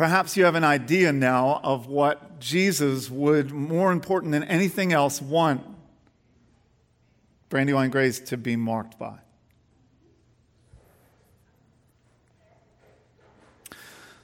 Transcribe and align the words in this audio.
Perhaps 0.00 0.34
you 0.34 0.46
have 0.46 0.54
an 0.54 0.64
idea 0.64 1.12
now 1.12 1.60
of 1.62 1.86
what 1.86 2.40
Jesus 2.40 3.10
would, 3.10 3.50
more 3.50 3.92
important 3.92 4.32
than 4.32 4.44
anything 4.44 4.94
else, 4.94 5.20
want 5.20 5.60
Brandywine 7.50 7.90
Grace 7.90 8.18
to 8.20 8.38
be 8.38 8.56
marked 8.56 8.98
by. 8.98 9.18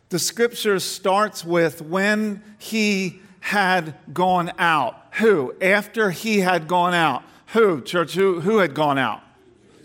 The 0.09 0.19
scripture 0.19 0.81
starts 0.81 1.45
with 1.45 1.83
when 1.83 2.43
he 2.59 3.21
had 3.41 3.97
gone 4.15 4.53
out. 4.59 4.97
Who? 5.17 5.55
After 5.61 6.11
he 6.11 6.39
had 6.39 6.69
gone 6.69 6.95
out. 6.95 7.23
Who, 7.49 7.83
church? 7.83 8.15
Who, 8.15 8.41
who 8.41 8.61
had 8.61 8.73
gone 8.73 8.97
out? 8.97 9.21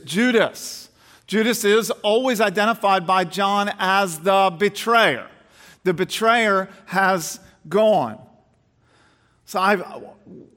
Judas. 0.06 0.88
Judas 1.28 1.66
is 1.66 1.92
always 1.92 2.40
identified 2.40 3.06
by 3.06 3.26
John 3.26 3.70
as 3.78 4.20
the 4.20 4.56
betrayer. 4.58 5.28
The 5.84 5.94
betrayer 5.94 6.70
has 6.86 7.40
gone. 7.68 8.20
So 9.46 9.60
I, 9.60 9.76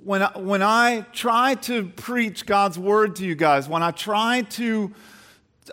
when, 0.04 0.22
I, 0.22 0.38
when 0.38 0.62
I 0.62 1.06
try 1.12 1.54
to 1.62 1.86
preach 1.86 2.46
God's 2.46 2.78
word 2.78 3.16
to 3.16 3.24
you 3.24 3.34
guys, 3.34 3.68
when 3.68 3.82
I 3.82 3.90
try 3.90 4.42
to, 4.50 4.92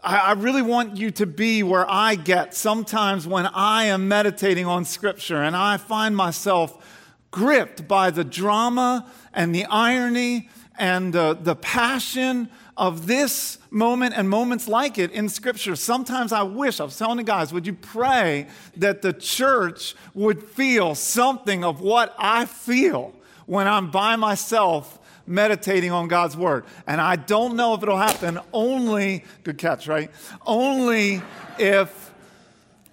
I, 0.04 0.18
I 0.18 0.32
really 0.34 0.62
want 0.62 0.98
you 0.98 1.12
to 1.12 1.26
be 1.26 1.64
where 1.64 1.86
I 1.90 2.16
get 2.16 2.56
sometimes 2.56 3.28
when 3.28 3.46
I 3.46 3.86
am 3.86 4.08
meditating 4.08 4.66
on 4.66 4.86
Scripture 4.86 5.44
and 5.44 5.56
I 5.56 5.78
find 5.78 6.16
myself 6.16 6.84
gripped 7.30 7.88
by 7.88 8.10
the 8.10 8.24
drama 8.24 9.10
and 9.34 9.54
the 9.54 9.66
irony 9.66 10.50
and 10.78 11.14
the, 11.14 11.38
the 11.40 11.56
passion 11.56 12.50
of 12.82 13.06
this 13.06 13.60
moment 13.70 14.16
and 14.18 14.28
moments 14.28 14.68
like 14.68 14.98
it 14.98 15.12
in 15.12 15.30
Scripture. 15.30 15.76
Sometimes 15.76 16.34
I 16.34 16.42
wish, 16.42 16.80
I 16.80 16.84
was 16.84 16.98
telling 16.98 17.18
the 17.18 17.24
guys, 17.24 17.54
would 17.54 17.68
you 17.68 17.74
pray 17.74 18.48
that 18.76 19.04
the 19.04 19.14
church 19.14 19.94
would 20.16 20.42
feel 20.42 20.96
something 20.96 21.64
of 21.64 21.80
what 21.80 22.16
I 22.18 22.46
feel 22.46 23.14
when 23.46 23.68
I'm 23.68 23.92
by 23.92 24.16
myself 24.16 24.98
meditating 25.28 25.92
on 25.92 26.08
God's 26.08 26.36
Word? 26.36 26.66
And 26.88 27.00
I 27.00 27.18
don't 27.18 27.56
know 27.56 27.76
if 27.76 27.84
it'll 27.84 27.98
happen 27.98 28.40
only, 28.52 29.26
good 29.44 29.60
catch, 29.60 29.88
right? 29.88 30.10
Only 30.44 31.22
if 31.60 32.12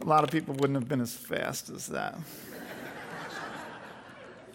a 0.02 0.04
lot 0.04 0.22
of 0.22 0.30
people 0.30 0.54
wouldn't 0.54 0.78
have 0.78 0.86
been 0.86 1.00
as 1.00 1.14
fast 1.14 1.70
as 1.70 1.86
that. 1.86 2.14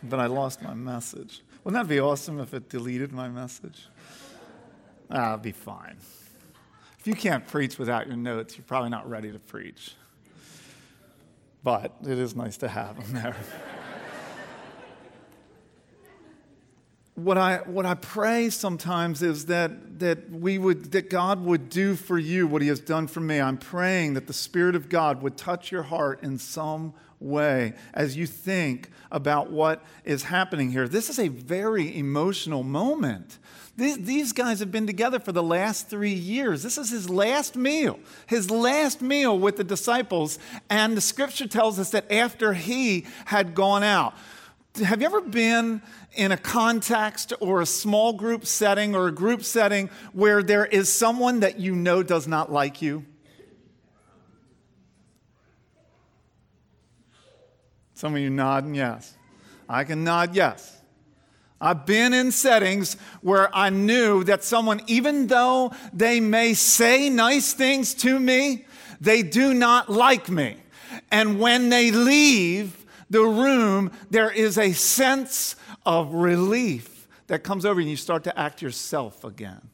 but 0.04 0.20
I 0.20 0.28
lost 0.28 0.62
my 0.62 0.76
message. 0.76 1.42
Wouldn't 1.64 1.82
that 1.82 1.90
be 1.90 2.00
awesome 2.00 2.40
if 2.40 2.54
it 2.54 2.70
deleted 2.70 3.12
my 3.12 3.30
message? 3.30 3.88
I'll 5.14 5.38
be 5.38 5.52
fine. 5.52 5.96
If 7.00 7.08
you 7.08 7.14
can't 7.14 7.48
preach 7.48 7.78
without 7.78 8.08
your 8.08 8.18
notes, 8.18 8.58
you're 8.58 8.66
probably 8.66 8.90
not 8.90 9.08
ready 9.08 9.32
to 9.32 9.40
preach. 9.40 9.94
But 11.64 11.94
it 12.02 12.18
is 12.18 12.36
nice 12.36 12.58
to 12.58 12.68
have 12.68 12.96
them 12.96 13.22
there. 13.22 13.36
what 17.16 17.38
I, 17.38 17.58
what 17.58 17.86
I 17.86 17.94
pray 17.94 18.50
sometimes 18.50 19.22
is 19.22 19.46
that, 19.46 20.00
that, 20.00 20.32
we 20.32 20.58
would, 20.58 20.92
that 20.94 21.10
God 21.12 21.46
would 21.46 21.70
do 21.70 21.96
for 21.96 22.18
you 22.18 22.48
what 22.48 22.64
He 22.64 22.68
has 22.70 22.80
done 22.80 23.08
for 23.08 23.20
me. 23.20 23.40
I'm 23.40 23.58
praying 23.58 24.16
that 24.16 24.26
the 24.26 24.34
Spirit 24.34 24.76
of 24.76 24.90
God 24.90 25.22
would 25.22 25.38
touch 25.38 25.72
your 25.72 25.84
heart 25.84 26.24
in 26.24 26.40
some 26.40 26.94
way 27.20 27.74
as 27.94 28.18
you 28.18 28.26
think 28.26 28.90
about 29.12 29.52
what 29.52 29.84
is 30.04 30.24
happening 30.24 30.72
here. 30.72 30.88
This 30.88 31.10
is 31.10 31.20
a 31.20 31.28
very 31.28 31.98
emotional 31.98 32.64
moment. 32.64 33.38
These 33.76 34.34
guys 34.34 34.60
have 34.60 34.72
been 34.72 34.86
together 34.86 35.20
for 35.20 35.32
the 35.32 35.42
last 35.42 35.90
three 35.90 36.14
years. 36.14 36.62
This 36.62 36.78
is 36.78 36.92
his 36.92 37.10
last 37.10 37.56
meal, 37.56 38.00
his 38.28 38.52
last 38.52 39.02
meal 39.02 39.38
with 39.38 39.58
the 39.58 39.64
disciples. 39.64 40.38
And 40.70 40.96
the 40.96 41.02
scripture 41.02 41.48
tells 41.48 41.80
us 41.80 41.90
that 41.90 42.12
after 42.12 42.54
he 42.54 43.08
had 43.26 43.56
gone 43.56 43.82
out, 43.82 44.14
have 44.76 45.02
you 45.02 45.08
ever 45.08 45.22
been 45.22 45.82
in 46.14 46.32
a 46.32 46.38
context 46.38 47.34
or 47.40 47.62
a 47.62 47.66
small 47.66 48.14
group 48.14 48.46
setting 48.46 48.96
or 48.96 49.08
a 49.08 49.12
group 49.12 49.44
setting 49.44 49.90
where 50.12 50.44
there 50.44 50.68
is 50.68 50.88
someone 50.92 51.40
that 51.40 51.60
you 51.60 51.76
know 51.76 52.04
does 52.04 52.28
not 52.28 52.52
like 52.52 52.80
you? 52.80 53.04
Some 57.96 58.14
of 58.14 58.22
you 58.22 58.30
nodding 58.30 58.76
yes. 58.76 59.16
I 59.68 59.84
can 59.84 60.04
nod 60.04 60.36
yes. 60.36 60.83
I've 61.64 61.86
been 61.86 62.14
in 62.14 62.34
settings 62.34 62.96
where 63.22 63.50
I 63.56 63.70
knew 63.70 64.26
that 64.26 64.44
someone, 64.44 64.82
even 64.88 65.28
though 65.28 65.72
they 65.94 66.20
may 66.20 66.56
say 66.56 67.10
nice 67.10 67.54
things 67.54 67.94
to 67.96 68.20
me, 68.20 68.66
they 69.00 69.24
do 69.24 69.54
not 69.54 69.90
like 69.90 70.30
me. 70.30 70.58
And 71.10 71.40
when 71.40 71.70
they 71.70 71.90
leave 71.90 72.86
the 73.10 73.22
room, 73.22 73.92
there 74.10 74.30
is 74.30 74.58
a 74.58 74.74
sense 74.74 75.56
of 75.86 76.14
relief 76.14 77.08
that 77.28 77.46
comes 77.46 77.66
over 77.66 77.80
you 77.80 77.86
and 77.86 77.92
you 77.92 77.96
start 77.96 78.26
to 78.26 78.38
act 78.38 78.62
yourself 78.62 79.24
again. 79.24 79.70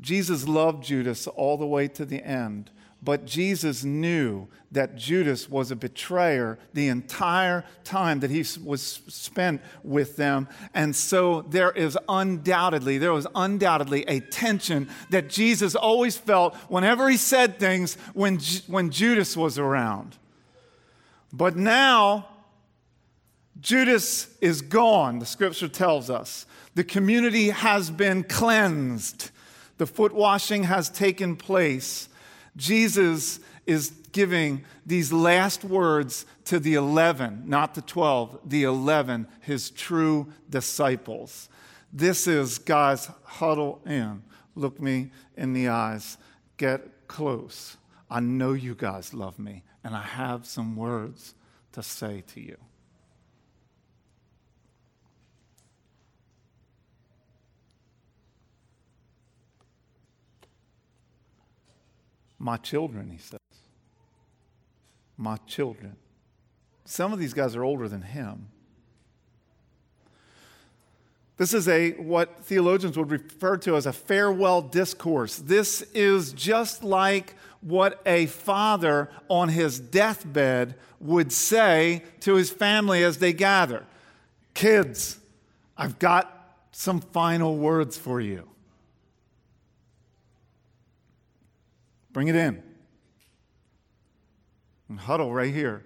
Jesus 0.00 0.48
loved 0.48 0.82
Judas 0.82 1.26
all 1.26 1.58
the 1.58 1.66
way 1.66 1.88
to 1.88 2.06
the 2.06 2.24
end. 2.24 2.70
But 3.04 3.26
Jesus 3.26 3.84
knew 3.84 4.48
that 4.72 4.96
Judas 4.96 5.48
was 5.48 5.70
a 5.70 5.76
betrayer 5.76 6.58
the 6.72 6.88
entire 6.88 7.64
time 7.84 8.20
that 8.20 8.30
he 8.30 8.44
was 8.64 8.82
spent 9.08 9.60
with 9.82 10.16
them. 10.16 10.48
And 10.72 10.96
so 10.96 11.42
there 11.42 11.70
is 11.70 11.98
undoubtedly, 12.08 12.96
there 12.96 13.12
was 13.12 13.26
undoubtedly 13.34 14.04
a 14.08 14.20
tension 14.20 14.88
that 15.10 15.28
Jesus 15.28 15.74
always 15.74 16.16
felt 16.16 16.54
whenever 16.68 17.08
he 17.10 17.18
said 17.18 17.58
things 17.58 17.96
when, 18.14 18.38
when 18.66 18.90
Judas 18.90 19.36
was 19.36 19.58
around. 19.58 20.16
But 21.32 21.56
now, 21.56 22.28
Judas 23.60 24.28
is 24.40 24.62
gone, 24.62 25.18
the 25.18 25.26
scripture 25.26 25.68
tells 25.68 26.08
us. 26.08 26.46
The 26.74 26.84
community 26.84 27.50
has 27.50 27.90
been 27.90 28.24
cleansed, 28.24 29.30
the 29.76 29.86
foot 29.86 30.14
washing 30.14 30.64
has 30.64 30.88
taken 30.88 31.36
place. 31.36 32.08
Jesus 32.56 33.40
is 33.66 33.90
giving 34.12 34.64
these 34.86 35.12
last 35.12 35.64
words 35.64 36.26
to 36.44 36.58
the 36.58 36.74
11, 36.74 37.42
not 37.46 37.74
the 37.74 37.82
12, 37.82 38.38
the 38.44 38.64
11, 38.64 39.26
his 39.40 39.70
true 39.70 40.32
disciples. 40.48 41.48
This 41.92 42.26
is, 42.26 42.58
guys, 42.58 43.08
huddle 43.24 43.80
in. 43.86 44.22
Look 44.54 44.80
me 44.80 45.10
in 45.36 45.52
the 45.52 45.68
eyes. 45.68 46.16
Get 46.56 47.08
close. 47.08 47.76
I 48.10 48.20
know 48.20 48.52
you 48.52 48.74
guys 48.74 49.14
love 49.14 49.38
me, 49.38 49.64
and 49.82 49.94
I 49.94 50.02
have 50.02 50.46
some 50.46 50.76
words 50.76 51.34
to 51.72 51.82
say 51.82 52.22
to 52.34 52.40
you. 52.40 52.56
My 62.44 62.58
children, 62.58 63.08
he 63.08 63.16
says. 63.16 63.40
My 65.16 65.38
children. 65.46 65.96
Some 66.84 67.10
of 67.10 67.18
these 67.18 67.32
guys 67.32 67.56
are 67.56 67.64
older 67.64 67.88
than 67.88 68.02
him. 68.02 68.48
This 71.38 71.54
is 71.54 71.68
a 71.68 71.92
what 71.92 72.44
theologians 72.44 72.98
would 72.98 73.10
refer 73.10 73.56
to 73.56 73.76
as 73.76 73.86
a 73.86 73.94
farewell 73.94 74.60
discourse. 74.60 75.36
This 75.36 75.80
is 75.94 76.34
just 76.34 76.84
like 76.84 77.34
what 77.62 78.02
a 78.04 78.26
father 78.26 79.08
on 79.30 79.48
his 79.48 79.80
deathbed 79.80 80.74
would 81.00 81.32
say 81.32 82.02
to 82.20 82.34
his 82.34 82.50
family 82.50 83.02
as 83.02 83.16
they 83.16 83.32
gather. 83.32 83.86
Kids, 84.52 85.18
I've 85.78 85.98
got 85.98 86.58
some 86.72 87.00
final 87.00 87.56
words 87.56 87.96
for 87.96 88.20
you. 88.20 88.46
Bring 92.14 92.28
it 92.28 92.36
in. 92.36 92.62
And 94.88 95.00
huddle 95.00 95.34
right 95.34 95.52
here. 95.52 95.84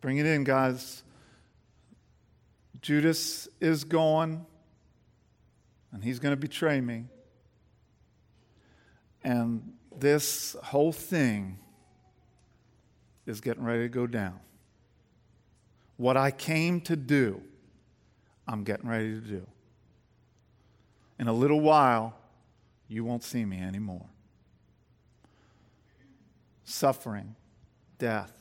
Bring 0.00 0.18
it 0.18 0.26
in, 0.26 0.42
guys. 0.42 1.04
Judas 2.82 3.46
is 3.60 3.84
gone, 3.84 4.46
and 5.92 6.02
he's 6.02 6.18
going 6.18 6.32
to 6.32 6.36
betray 6.36 6.80
me. 6.80 7.04
And 9.22 9.74
this 9.96 10.56
whole 10.64 10.92
thing 10.92 11.58
is 13.26 13.40
getting 13.40 13.62
ready 13.62 13.82
to 13.82 13.88
go 13.88 14.08
down. 14.08 14.40
What 15.96 16.16
I 16.16 16.32
came 16.32 16.80
to 16.82 16.96
do 16.96 17.42
I'm 18.48 18.64
getting 18.64 18.88
ready 18.88 19.12
to 19.12 19.20
do. 19.20 19.46
In 21.18 21.28
a 21.28 21.32
little 21.32 21.60
while, 21.60 22.16
you 22.88 23.04
won't 23.04 23.22
see 23.22 23.44
me 23.44 23.60
anymore. 23.60 24.06
Suffering, 26.64 27.36
death 27.98 28.32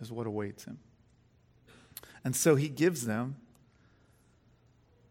is 0.00 0.10
what 0.10 0.26
awaits 0.26 0.64
him. 0.64 0.78
And 2.24 2.34
so 2.34 2.56
he 2.56 2.68
gives 2.68 3.06
them 3.06 3.36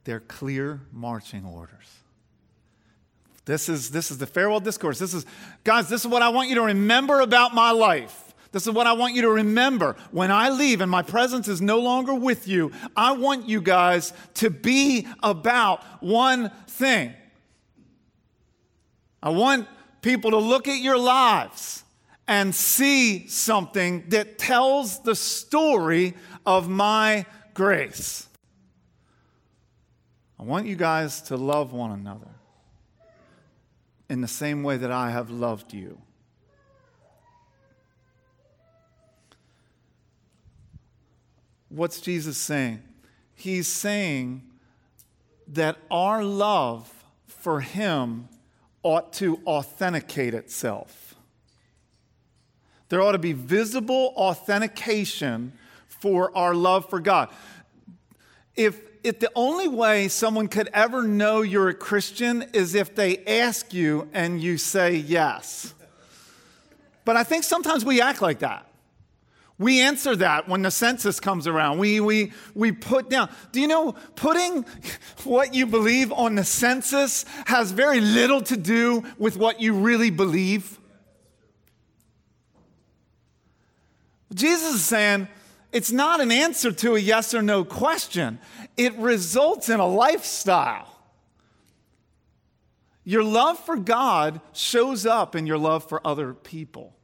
They're 0.04 0.20
clear 0.20 0.82
marching 0.92 1.46
orders. 1.46 1.86
This 3.46 3.70
is, 3.70 3.92
this 3.92 4.12
is 4.12 4.18
the 4.18 4.28
farewell 4.28 4.60
discourse. 4.60 5.00
This 5.00 5.14
is, 5.14 5.26
guys, 5.64 5.90
this 5.90 6.02
is 6.02 6.08
what 6.08 6.22
I 6.22 6.30
want 6.30 6.50
you 6.50 6.56
to 6.56 6.64
remember 6.64 7.22
about 7.22 7.54
my 7.54 7.72
life. 7.72 8.29
This 8.52 8.66
is 8.66 8.74
what 8.74 8.88
I 8.88 8.94
want 8.94 9.14
you 9.14 9.22
to 9.24 9.30
remember. 9.30 9.96
When 10.12 10.32
I 10.32 10.50
leave 10.50 10.82
and 10.82 10.90
my 10.90 11.04
presence 11.04 11.48
is 11.48 11.62
no 11.62 11.80
longer 11.80 12.14
with 12.14 12.48
you, 12.48 12.72
I 12.96 13.12
want 13.12 13.48
you 13.48 13.62
guys 13.62 14.12
to 14.36 14.50
be 14.50 15.08
about 15.22 15.84
one 16.02 16.52
thing. 16.68 17.14
I 19.22 19.30
want 19.30 19.68
people 20.02 20.32
to 20.32 20.38
look 20.38 20.68
at 20.68 20.80
your 20.80 20.98
lives 20.98 21.84
and 22.28 22.54
see 22.54 23.28
something 23.28 24.06
that 24.10 24.38
tells 24.38 25.00
the 25.00 25.16
story 25.16 26.16
of 26.46 26.70
my 26.70 27.26
grace. 27.54 28.28
I 30.40 30.44
want 30.44 30.68
you 30.68 30.76
guys 30.76 31.22
to 31.24 31.38
love 31.38 31.74
one 31.74 31.92
another 31.92 32.30
in 34.10 34.22
the 34.22 34.28
same 34.28 34.64
way 34.64 34.78
that 34.78 34.92
I 34.92 35.12
have 35.12 35.30
loved 35.30 35.74
you. 35.74 36.02
What's 41.70 42.02
Jesus 42.02 42.38
saying? 42.38 42.82
He's 43.36 43.68
saying 43.68 44.44
that 45.48 45.78
our 45.90 46.24
love 46.24 46.92
for 47.28 47.62
Him 47.62 48.28
ought 48.84 49.14
to 49.14 49.40
authenticate 49.46 50.34
itself. 50.34 51.16
There 52.90 53.02
ought 53.02 53.12
to 53.12 53.20
be 53.20 53.34
visible 53.34 54.14
authentication 54.16 55.54
for 55.88 56.36
our 56.36 56.56
love 56.56 56.90
for 56.90 57.00
God. 57.00 57.30
If, 58.56 58.82
if 59.04 59.20
the 59.20 59.32
only 59.36 59.68
way 59.68 60.08
someone 60.08 60.48
could 60.48 60.70
ever 60.74 61.04
know 61.04 61.42
you're 61.42 61.70
a 61.70 61.74
Christian 61.74 62.46
is 62.54 62.74
if 62.74 62.96
they 62.96 63.24
ask 63.26 63.74
you 63.74 64.10
and 64.14 64.42
you 64.42 64.58
say 64.58 64.96
yes. 64.96 65.74
But 67.06 67.16
I 67.16 67.24
think 67.24 67.44
sometimes 67.44 67.86
we 67.86 68.02
act 68.02 68.22
like 68.22 68.40
that. 68.40 68.69
We 69.60 69.82
answer 69.82 70.16
that 70.16 70.48
when 70.48 70.62
the 70.62 70.72
census 70.72 71.20
comes 71.20 71.46
around. 71.46 71.80
We, 71.80 72.00
we, 72.00 72.32
we 72.56 72.72
put 72.72 73.10
down. 73.10 73.30
Do 73.52 73.60
you 73.60 73.68
know, 73.68 73.94
putting 74.16 74.66
what 75.26 75.54
you 75.54 75.66
believe 75.66 76.14
on 76.14 76.36
the 76.36 76.46
census 76.46 77.26
has 77.46 77.72
very 77.72 78.00
little 78.00 78.42
to 78.44 78.56
do 78.56 79.04
with 79.18 79.36
what 79.36 79.60
you 79.60 79.74
really 79.74 80.12
believe? 80.12 80.80
Jesus 84.34 84.76
is 84.76 84.86
saying 84.86 85.28
it's 85.74 85.92
not 85.92 86.22
an 86.22 86.32
answer 86.32 86.72
to 86.72 86.96
a 86.96 87.00
yes 87.00 87.34
or 87.34 87.42
no 87.42 87.66
question, 87.66 88.40
it 88.78 88.96
results 88.96 89.68
in 89.68 89.82
a 89.82 89.88
lifestyle. 89.88 90.96
Your 93.04 93.24
love 93.24 93.60
for 93.60 93.76
God 93.76 94.40
shows 94.54 95.06
up 95.06 95.36
in 95.36 95.46
your 95.46 95.58
love 95.58 95.90
for 95.90 96.06
other 96.08 96.34
people. 96.34 96.96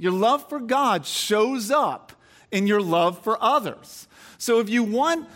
Your 0.00 0.12
love 0.12 0.48
for 0.48 0.60
God 0.60 1.04
shows 1.04 1.70
up 1.70 2.12
in 2.50 2.66
your 2.66 2.80
love 2.80 3.22
for 3.22 3.36
others. 3.42 4.08
So 4.38 4.58
if 4.58 4.70
you 4.70 4.82
want 4.82 5.28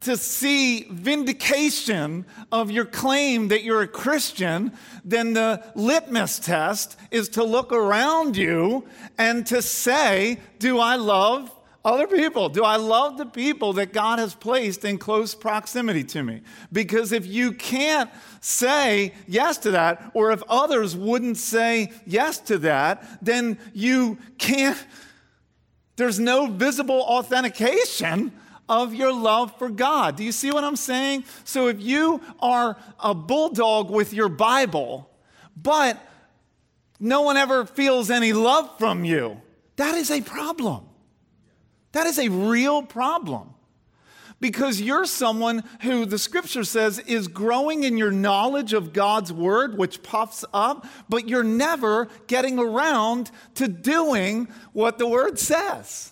to 0.00 0.16
see 0.16 0.82
vindication 0.90 2.26
of 2.50 2.72
your 2.72 2.84
claim 2.84 3.48
that 3.48 3.62
you're 3.62 3.82
a 3.82 3.86
Christian, 3.86 4.72
then 5.04 5.32
the 5.32 5.62
litmus 5.76 6.40
test 6.40 6.98
is 7.12 7.28
to 7.30 7.44
look 7.44 7.72
around 7.72 8.36
you 8.36 8.84
and 9.16 9.46
to 9.46 9.62
say, 9.62 10.40
Do 10.58 10.80
I 10.80 10.96
love 10.96 11.48
other 11.84 12.08
people? 12.08 12.48
Do 12.48 12.64
I 12.64 12.76
love 12.76 13.16
the 13.16 13.26
people 13.26 13.74
that 13.74 13.92
God 13.92 14.18
has 14.18 14.34
placed 14.34 14.84
in 14.84 14.98
close 14.98 15.36
proximity 15.36 16.02
to 16.04 16.22
me? 16.24 16.42
Because 16.72 17.12
if 17.12 17.26
you 17.26 17.52
can't 17.52 18.10
say 18.42 19.14
yes 19.28 19.56
to 19.58 19.70
that, 19.70 20.10
or 20.14 20.32
if 20.32 20.42
others 20.48 20.96
wouldn't 20.96 21.38
say 21.38 21.92
yes 22.04 22.38
to 22.38 22.58
that, 22.58 23.24
then 23.24 23.56
you 23.72 24.18
can't, 24.36 24.76
there's 25.96 26.18
no 26.18 26.46
visible 26.46 27.00
authentication 27.00 28.32
of 28.68 28.94
your 28.94 29.12
love 29.12 29.56
for 29.58 29.70
God. 29.70 30.16
Do 30.16 30.24
you 30.24 30.32
see 30.32 30.50
what 30.50 30.64
I'm 30.64 30.76
saying? 30.76 31.24
So 31.44 31.68
if 31.68 31.80
you 31.80 32.20
are 32.40 32.76
a 32.98 33.14
bulldog 33.14 33.90
with 33.90 34.12
your 34.12 34.28
Bible, 34.28 35.08
but 35.56 35.98
no 36.98 37.22
one 37.22 37.36
ever 37.36 37.64
feels 37.64 38.10
any 38.10 38.32
love 38.32 38.76
from 38.76 39.04
you, 39.04 39.40
that 39.76 39.94
is 39.94 40.10
a 40.10 40.20
problem. 40.20 40.84
That 41.92 42.08
is 42.08 42.18
a 42.18 42.28
real 42.28 42.82
problem. 42.82 43.54
Because 44.42 44.80
you're 44.80 45.06
someone 45.06 45.62
who 45.82 46.04
the 46.04 46.18
scripture 46.18 46.64
says 46.64 46.98
is 46.98 47.28
growing 47.28 47.84
in 47.84 47.96
your 47.96 48.10
knowledge 48.10 48.72
of 48.72 48.92
God's 48.92 49.32
word, 49.32 49.78
which 49.78 50.02
puffs 50.02 50.44
up, 50.52 50.84
but 51.08 51.28
you're 51.28 51.44
never 51.44 52.08
getting 52.26 52.58
around 52.58 53.30
to 53.54 53.68
doing 53.68 54.48
what 54.72 54.98
the 54.98 55.06
word 55.06 55.38
says. 55.38 56.10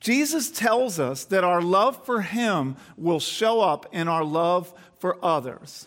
Jesus 0.00 0.50
tells 0.50 0.98
us 0.98 1.24
that 1.26 1.44
our 1.44 1.62
love 1.62 2.04
for 2.04 2.20
him 2.20 2.74
will 2.96 3.20
show 3.20 3.60
up 3.60 3.86
in 3.92 4.08
our 4.08 4.24
love 4.24 4.74
for 4.98 5.24
others. 5.24 5.86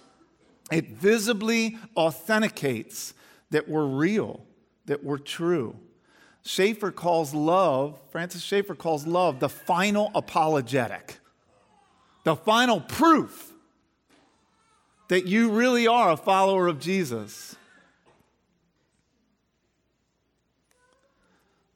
It 0.72 0.92
visibly 0.92 1.78
authenticates 1.98 3.14
that 3.50 3.68
we're 3.68 3.86
real, 3.86 4.46
that 4.86 5.04
we're 5.04 5.18
true. 5.18 5.76
Schaeffer 6.44 6.92
calls 6.92 7.34
love, 7.34 8.00
Francis 8.12 8.42
Schaeffer 8.42 8.76
calls 8.76 9.06
love 9.06 9.40
the 9.40 9.50
final 9.50 10.12
apologetic, 10.16 11.20
the 12.24 12.36
final 12.36 12.82
proof 12.82 13.54
that 15.10 15.28
you 15.28 15.52
really 15.52 15.88
are 15.88 16.12
a 16.12 16.18
follower 16.18 16.68
of 16.68 16.80
Jesus. 16.80 17.56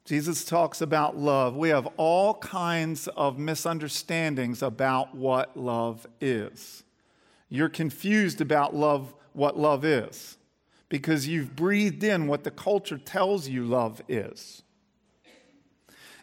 Jesus 0.04 0.44
talks 0.44 0.80
about 0.80 1.16
love. 1.16 1.56
We 1.56 1.68
have 1.70 1.86
all 1.96 2.34
kinds 2.34 3.08
of 3.08 3.38
misunderstandings 3.38 4.62
about 4.62 5.14
what 5.14 5.56
love 5.56 6.06
is. 6.20 6.84
You're 7.48 7.68
confused 7.68 8.40
about 8.40 8.74
love, 8.74 9.12
what 9.32 9.58
love 9.58 9.84
is 9.84 10.38
because 10.88 11.26
you've 11.26 11.56
breathed 11.56 12.04
in 12.04 12.26
what 12.26 12.44
the 12.44 12.50
culture 12.50 12.98
tells 12.98 13.48
you 13.48 13.64
love 13.64 14.00
is. 14.08 14.62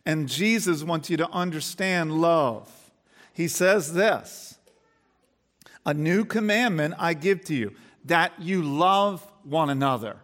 And 0.05 0.27
Jesus 0.27 0.83
wants 0.83 1.09
you 1.09 1.17
to 1.17 1.29
understand 1.31 2.19
love. 2.19 2.69
He 3.33 3.47
says 3.47 3.93
this 3.93 4.57
A 5.85 5.93
new 5.93 6.25
commandment 6.25 6.95
I 6.97 7.13
give 7.13 7.43
to 7.45 7.55
you, 7.55 7.73
that 8.05 8.33
you 8.39 8.61
love 8.63 9.25
one 9.43 9.69
another. 9.69 10.17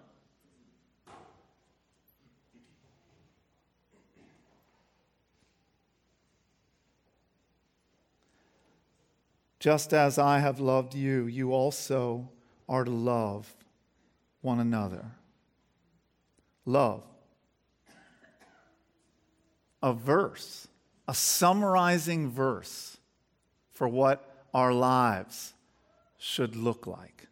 Just 9.60 9.94
as 9.94 10.18
I 10.18 10.40
have 10.40 10.62
loved 10.62 10.96
you, 10.96 11.26
you 11.26 11.52
also 11.52 12.30
are 12.70 12.86
to 12.86 12.92
love 12.92 13.54
one 14.42 14.60
another. 14.60 15.06
Love. 16.66 17.04
A 19.82 19.94
verse, 19.94 20.68
a 21.08 21.14
summarizing 21.14 22.30
verse 22.30 22.98
for 23.72 23.88
what 23.88 24.46
our 24.54 24.74
lives 24.74 25.54
should 26.18 26.56
look 26.56 26.86
like. 26.86 27.28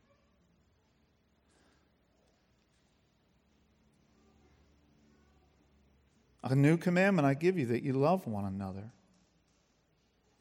A 6.44 6.56
new 6.56 6.78
commandment 6.78 7.26
I 7.26 7.34
give 7.34 7.58
you 7.58 7.66
that 7.66 7.84
you 7.84 7.92
love 7.92 8.26
one 8.26 8.46
another, 8.46 8.92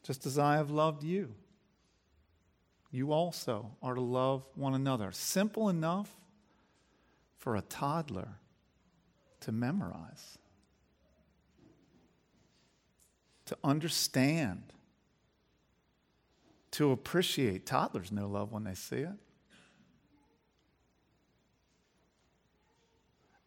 just 0.03 0.25
as 0.25 0.39
I 0.39 0.55
have 0.55 0.71
loved 0.71 1.03
you. 1.03 1.35
You 2.91 3.11
also 3.11 3.71
are 3.83 3.93
to 3.93 4.01
love 4.01 4.45
one 4.55 4.73
another. 4.73 5.11
Simple 5.11 5.67
enough 5.67 6.15
for 7.37 7.55
a 7.55 7.61
toddler 7.61 8.39
to 9.41 9.51
memorize, 9.51 10.37
to 13.45 13.57
understand, 13.63 14.73
to 16.71 16.91
appreciate. 16.91 17.65
Toddlers 17.65 18.11
know 18.11 18.27
love 18.27 18.51
when 18.51 18.63
they 18.63 18.73
see 18.73 18.97
it. 18.97 19.15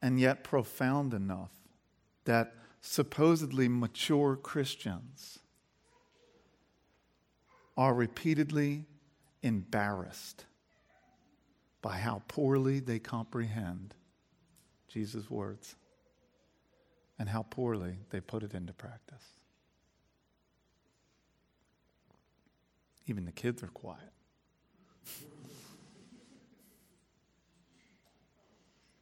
And 0.03 0.19
yet 0.19 0.43
profound 0.45 1.13
enough 1.13 1.53
that 2.25 2.55
supposedly 2.81 3.69
mature 3.69 4.37
Christians 4.37 5.41
are 7.77 7.93
repeatedly 7.93 8.87
embarrassed 9.43 10.47
by 11.83 11.99
how 11.99 12.23
poorly 12.29 12.81
they 12.81 12.99
comprehend 12.99 13.95
Jesus' 14.89 15.31
words 15.31 15.77
and 17.19 17.29
how 17.29 17.43
poorly 17.43 17.99
they 18.11 18.21
put 18.21 18.43
it 18.43 18.55
into 18.55 18.73
practice. 18.73 19.25
Even 23.07 23.25
the 23.25 23.33
kids 23.33 23.63
are 23.63 23.69
quiet. 23.69 24.13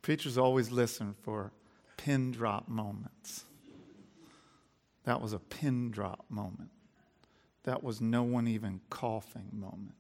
Preachers 0.02 0.38
always 0.38 0.70
listen 0.70 1.14
for 1.22 1.52
pin 1.96 2.30
drop 2.30 2.68
moments. 2.68 3.44
That 5.04 5.20
was 5.20 5.32
a 5.32 5.38
pin 5.38 5.90
drop 5.90 6.24
moment. 6.28 6.70
That 7.64 7.82
was 7.82 8.00
no 8.00 8.22
one 8.22 8.48
even 8.48 8.80
coughing 8.88 9.50
moment. 9.52 9.94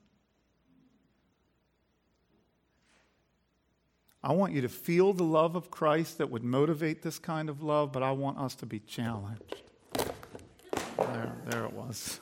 I 4.22 4.32
want 4.32 4.52
you 4.52 4.60
to 4.62 4.68
feel 4.68 5.12
the 5.12 5.24
love 5.24 5.54
of 5.54 5.70
Christ 5.70 6.18
that 6.18 6.30
would 6.30 6.42
motivate 6.42 7.02
this 7.02 7.18
kind 7.18 7.48
of 7.48 7.62
love, 7.62 7.92
but 7.92 8.02
I 8.02 8.10
want 8.10 8.38
us 8.38 8.54
to 8.56 8.66
be 8.66 8.80
challenged. 8.80 9.62
There, 9.94 11.32
there 11.46 11.64
it 11.64 11.72
was. 11.72 12.18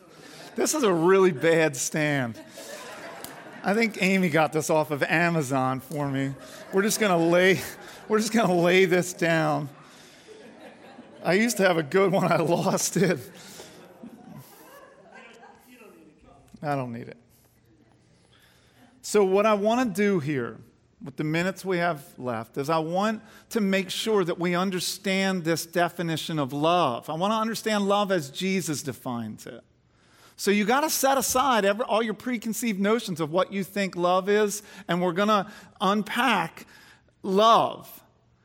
This 0.57 0.75
is 0.75 0.83
a 0.83 0.93
really 0.93 1.33
bad 1.33 1.75
stand. 1.75 2.39
I 3.65 3.75
think 3.75 4.01
Amy 4.03 4.29
got 4.29 4.53
this 4.53 4.69
off 4.69 4.91
of 4.91 5.03
Amazon 5.03 5.81
for 5.81 6.09
me. 6.09 6.35
We're 6.73 6.83
just 6.83 7.01
gonna 7.01 7.19
lay, 7.19 7.61
we're 8.09 8.19
just 8.19 8.33
gonna 8.33 8.55
lay 8.55 8.85
this 8.85 9.13
down. 9.13 9.69
I 11.25 11.33
used 11.33 11.57
to 11.57 11.65
have 11.65 11.79
a 11.79 11.83
good 11.83 12.13
one, 12.13 12.31
I 12.31 12.37
lost 12.37 12.97
it. 12.97 13.19
I 16.63 16.75
don't 16.75 16.93
need 16.93 17.09
it. 17.09 17.17
So, 19.03 19.25
what 19.25 19.47
I 19.47 19.55
want 19.55 19.95
to 19.95 20.03
do 20.03 20.21
here, 20.21 20.59
with 21.05 21.17
the 21.17 21.25
minutes 21.25 21.65
we 21.65 21.79
have 21.79 22.03
left, 22.19 22.57
is 22.57 22.71
I 22.71 22.79
want 22.79 23.23
to 23.51 23.61
make 23.61 23.91
sure 23.91 24.25
that 24.25 24.39
we 24.39 24.55
understand 24.55 25.45
this 25.45 25.67
definition 25.67 26.39
of 26.39 26.53
love. 26.53 27.11
I 27.11 27.15
want 27.15 27.33
to 27.33 27.37
understand 27.37 27.87
love 27.87 28.11
as 28.11 28.31
Jesus 28.31 28.83
defines 28.83 29.47
it. 29.47 29.63
So, 30.39 30.51
you 30.51 30.65
got 30.65 30.83
to 30.83 30.91
set 30.91 31.17
aside 31.17 31.65
every, 31.65 31.85
all 31.87 32.03
your 32.03 32.15
preconceived 32.15 32.79
notions 32.79 33.21
of 33.21 33.31
what 33.33 33.53
you 33.53 33.65
think 33.65 33.97
love 33.97 34.29
is, 34.29 34.63
and 34.87 35.01
we're 35.01 35.13
going 35.13 35.29
to 35.29 35.47
unpack 35.81 36.67
love. 37.23 38.03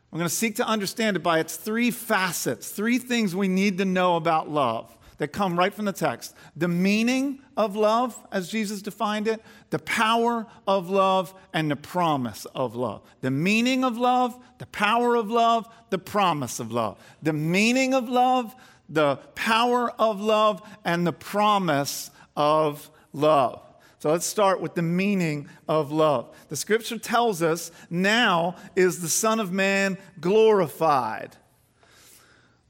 We're 0.10 0.20
going 0.20 0.30
to 0.30 0.36
seek 0.36 0.56
to 0.58 0.66
understand 0.66 1.18
it 1.18 1.24
by 1.24 1.40
its 1.40 1.58
three 1.58 1.92
facets, 1.92 2.70
three 2.70 2.98
things 2.98 3.36
we 3.36 3.50
need 3.50 3.78
to 3.80 3.86
know 3.86 4.16
about 4.16 4.50
love 4.50 4.98
that 5.22 5.28
come 5.28 5.56
right 5.56 5.72
from 5.72 5.86
the 5.86 5.94
text 5.94 6.36
the 6.56 6.68
meaning 6.68 7.44
of 7.56 7.76
love, 7.76 8.18
as 8.32 8.50
Jesus 8.50 8.82
defined 8.82 9.28
it, 9.28 9.40
the 9.70 9.78
power 9.78 10.48
of 10.68 10.90
love, 10.90 11.36
and 11.54 11.70
the 11.70 11.76
promise 11.76 12.46
of 12.56 12.76
love. 12.76 13.04
The 13.22 13.30
meaning 13.30 13.84
of 13.84 14.00
love, 14.00 14.36
the 14.58 14.66
power 14.66 15.16
of 15.16 15.30
love, 15.30 15.72
the 15.92 16.00
promise 16.00 16.60
of 16.60 16.72
love. 16.72 16.98
The 17.22 17.34
meaning 17.34 17.94
of 17.94 18.10
love, 18.10 18.56
the 18.90 19.18
power 19.36 19.92
of 19.92 20.20
love, 20.20 20.68
and 20.84 21.06
the 21.06 21.14
promise 21.14 22.10
of 22.36 22.90
love. 23.14 23.62
So 24.00 24.10
let's 24.10 24.26
start 24.26 24.60
with 24.60 24.74
the 24.74 24.82
meaning 24.82 25.48
of 25.68 25.92
love. 25.92 26.36
The 26.50 26.56
scripture 26.56 26.98
tells 26.98 27.44
us 27.44 27.72
now 27.92 28.56
is 28.76 29.04
the 29.04 29.08
Son 29.08 29.40
of 29.40 29.52
Man 29.52 30.00
glorified 30.20 31.38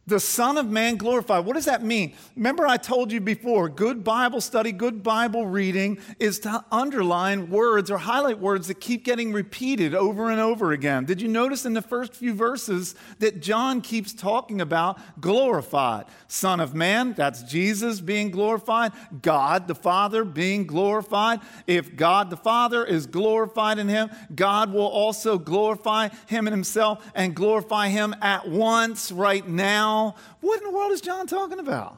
the 0.08 0.20
Son 0.20 0.58
of 0.58 0.68
Man 0.68 0.98
glorified. 0.98 1.46
What 1.46 1.54
does 1.54 1.66
that 1.66 1.84
mean? 1.84 2.16
Remember, 2.36 2.66
I 2.66 2.78
told 2.78 3.12
you 3.12 3.22
before 3.22 3.70
good 3.70 4.04
Bible 4.04 4.42
study, 4.42 4.72
good 4.72 5.04
Bible 5.04 5.46
reading 5.46 6.00
is 6.20 6.40
to 6.40 6.66
underline 6.72 7.50
words 7.50 7.92
or 7.92 8.00
highlight 8.00 8.40
words 8.40 8.68
that 8.68 8.82
keep 8.82 9.06
getting 9.06 9.32
repeated 9.32 9.94
over 9.94 10.32
and 10.32 10.40
over 10.40 10.72
again. 10.72 11.06
Did 11.06 11.22
you 11.22 11.28
notice 11.28 11.66
in 11.66 11.74
the 11.74 11.84
first 11.84 12.16
few 12.16 12.34
verses 12.34 12.96
that 13.20 13.42
John 13.42 13.82
keeps 13.82 14.12
talking 14.12 14.60
about 14.60 15.00
glorified? 15.22 16.06
Son 16.28 16.60
of 16.60 16.74
Man, 16.74 17.14
that's 17.14 17.44
Jesus 17.44 18.02
being 18.02 18.32
glorified, 18.32 18.94
God 19.22 19.68
the 19.68 19.76
Father 19.76 20.24
being 20.24 20.66
glorified. 20.66 21.42
If 21.68 21.96
God 21.96 22.32
the 22.32 22.38
Father 22.38 22.84
is 22.84 23.06
glorified 23.06 23.78
in 23.78 23.88
him, 23.88 24.10
God 24.34 24.74
will 24.74 24.88
also 24.88 25.38
glorify 25.38 26.10
him 26.26 26.48
in 26.48 26.54
himself 26.54 27.08
and 27.14 27.36
glorify 27.36 27.90
him 27.90 28.16
at 28.22 28.50
once 28.50 29.12
right 29.12 29.48
now 29.48 29.91
now. 29.92 30.16
What 30.40 30.60
in 30.60 30.68
the 30.68 30.76
world 30.76 30.92
is 30.92 31.02
John 31.02 31.28
talking 31.28 31.60
about? 31.60 31.98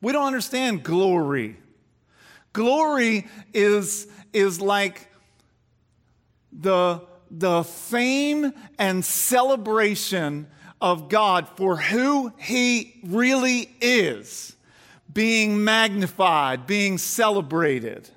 We 0.00 0.12
don't 0.12 0.26
understand 0.26 0.82
glory. 0.82 1.56
Glory 2.52 3.26
is, 3.52 4.06
is 4.32 4.60
like 4.60 5.08
the, 6.52 7.02
the 7.30 7.64
fame 7.64 8.52
and 8.78 9.04
celebration 9.04 10.46
of 10.80 11.08
God 11.08 11.48
for 11.56 11.76
who 11.76 12.32
He 12.38 13.00
really 13.04 13.70
is, 13.80 14.56
being 15.12 15.64
magnified, 15.64 16.66
being 16.66 16.98
celebrated. 16.98 18.10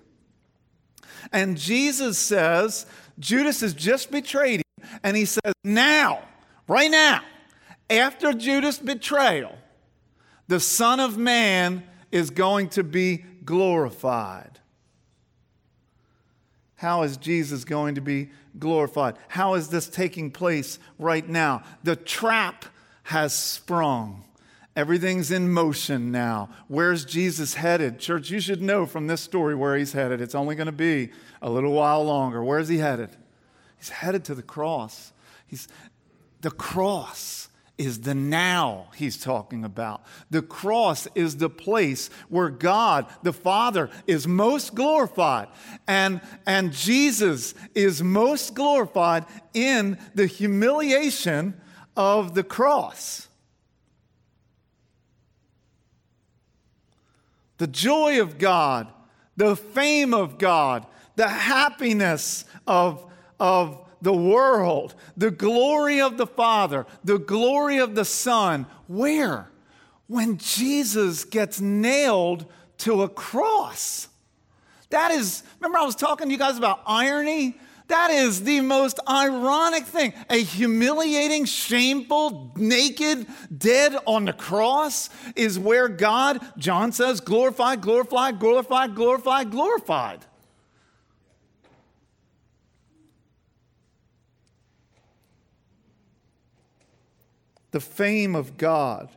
And 1.32 1.58
Jesus 1.58 2.18
says, 2.18 2.86
Judas 3.20 3.62
has 3.62 3.74
just 3.74 4.12
betrayed 4.12 4.62
him, 4.62 4.90
and 5.04 5.16
he 5.16 5.26
says, 5.26 5.54
Now, 5.64 6.22
right 6.68 6.90
now, 6.90 7.22
after 7.90 8.34
Judas' 8.34 8.80
betrayal, 8.80 9.58
the 10.48 10.60
Son 10.60 11.00
of 11.00 11.18
Man 11.18 11.84
is 12.12 12.30
going 12.30 12.70
to 12.70 12.84
be 12.84 13.24
glorified. 13.46 14.60
How 16.76 17.04
is 17.04 17.18
Jesus 17.18 17.66
going 17.66 17.96
to 17.96 18.02
be 18.02 18.30
glorified? 18.58 19.18
How 19.28 19.56
is 19.56 19.70
this 19.70 19.88
taking 19.88 20.32
place 20.32 20.80
right 20.98 21.28
now? 21.28 21.64
The 21.84 21.96
trap 21.96 22.66
has 23.04 23.34
sprung. 23.34 24.24
Everything's 24.76 25.30
in 25.30 25.52
motion 25.52 26.10
now. 26.12 26.50
Where's 26.70 27.04
Jesus 27.04 27.56
headed? 27.56 28.00
Church, 28.00 28.30
you 28.30 28.40
should 28.40 28.62
know 28.62 28.86
from 28.86 29.08
this 29.08 29.20
story 29.20 29.56
where 29.56 29.76
he's 29.76 29.92
headed. 29.92 30.22
It's 30.22 30.36
only 30.36 30.56
going 30.56 30.68
to 30.68 30.72
be 30.72 31.10
a 31.42 31.50
little 31.50 31.74
while 31.74 32.04
longer. 32.06 32.42
Where's 32.42 32.70
he 32.70 32.78
headed? 32.78 33.10
He's 33.78 33.90
headed 33.90 34.24
to 34.26 34.36
the 34.36 34.42
cross. 34.42 35.12
He's 35.48 35.68
the 36.40 36.52
cross 36.52 37.49
is 37.80 38.02
the 38.02 38.14
now 38.14 38.88
he's 38.96 39.18
talking 39.18 39.64
about. 39.64 40.04
The 40.30 40.42
cross 40.42 41.08
is 41.16 41.38
the 41.38 41.50
place 41.50 42.10
where 42.28 42.50
God, 42.50 43.08
the 43.24 43.34
Father, 43.34 43.90
is 44.06 44.28
most 44.28 44.76
glorified. 44.76 45.48
And, 45.88 46.20
and 46.46 46.74
Jesus 46.74 47.56
is 47.74 48.04
most 48.04 48.54
glorified 48.54 49.26
in 49.54 49.98
the 50.14 50.28
humiliation 50.28 51.60
of 51.96 52.36
the 52.36 52.44
cross. 52.44 53.30
The 57.58 57.68
joy 57.68 58.22
of 58.22 58.38
God, 58.38 58.88
the 59.38 59.56
fame 59.56 60.14
of 60.14 60.38
God, 60.38 60.86
the 61.16 61.30
happiness 61.30 62.46
of, 62.68 63.06
of 63.40 63.89
the 64.02 64.14
world, 64.14 64.96
the 65.18 65.32
glory 65.32 66.02
of 66.02 66.18
the 66.18 66.28
Father, 66.28 66.86
the 67.04 67.20
glory 67.20 67.80
of 67.80 67.96
the 67.96 68.06
Son. 68.06 68.66
Where? 68.88 69.50
When 70.08 70.38
Jesus 70.38 71.24
gets 71.26 71.60
nailed 71.60 72.46
to 72.80 73.04
a 73.04 73.10
cross. 73.10 74.08
That 74.90 75.12
is, 75.12 75.44
remember 75.60 75.80
I 75.80 75.86
was 75.86 75.96
talking 75.96 76.28
to 76.28 76.32
you 76.32 76.40
guys 76.40 76.58
about 76.58 76.82
irony? 76.86 77.56
That 77.90 78.12
is 78.12 78.44
the 78.44 78.62
most 78.62 79.00
ironic 79.10 79.84
thing. 79.84 80.14
A 80.30 80.38
humiliating, 80.38 81.46
shameful, 81.46 82.52
naked, 82.56 83.26
dead 83.56 83.96
on 84.06 84.26
the 84.26 84.34
cross 84.34 85.10
is 85.36 85.58
where 85.58 85.90
God, 85.90 86.40
John 86.58 86.92
says, 86.92 87.20
glorified, 87.20 87.82
glorified, 87.82 88.40
glorified, 88.40 88.94
glorified, 88.94 89.50
glorified. 89.50 90.26
The 97.72 97.80
fame 97.80 98.36
of 98.36 98.58
God 98.58 99.10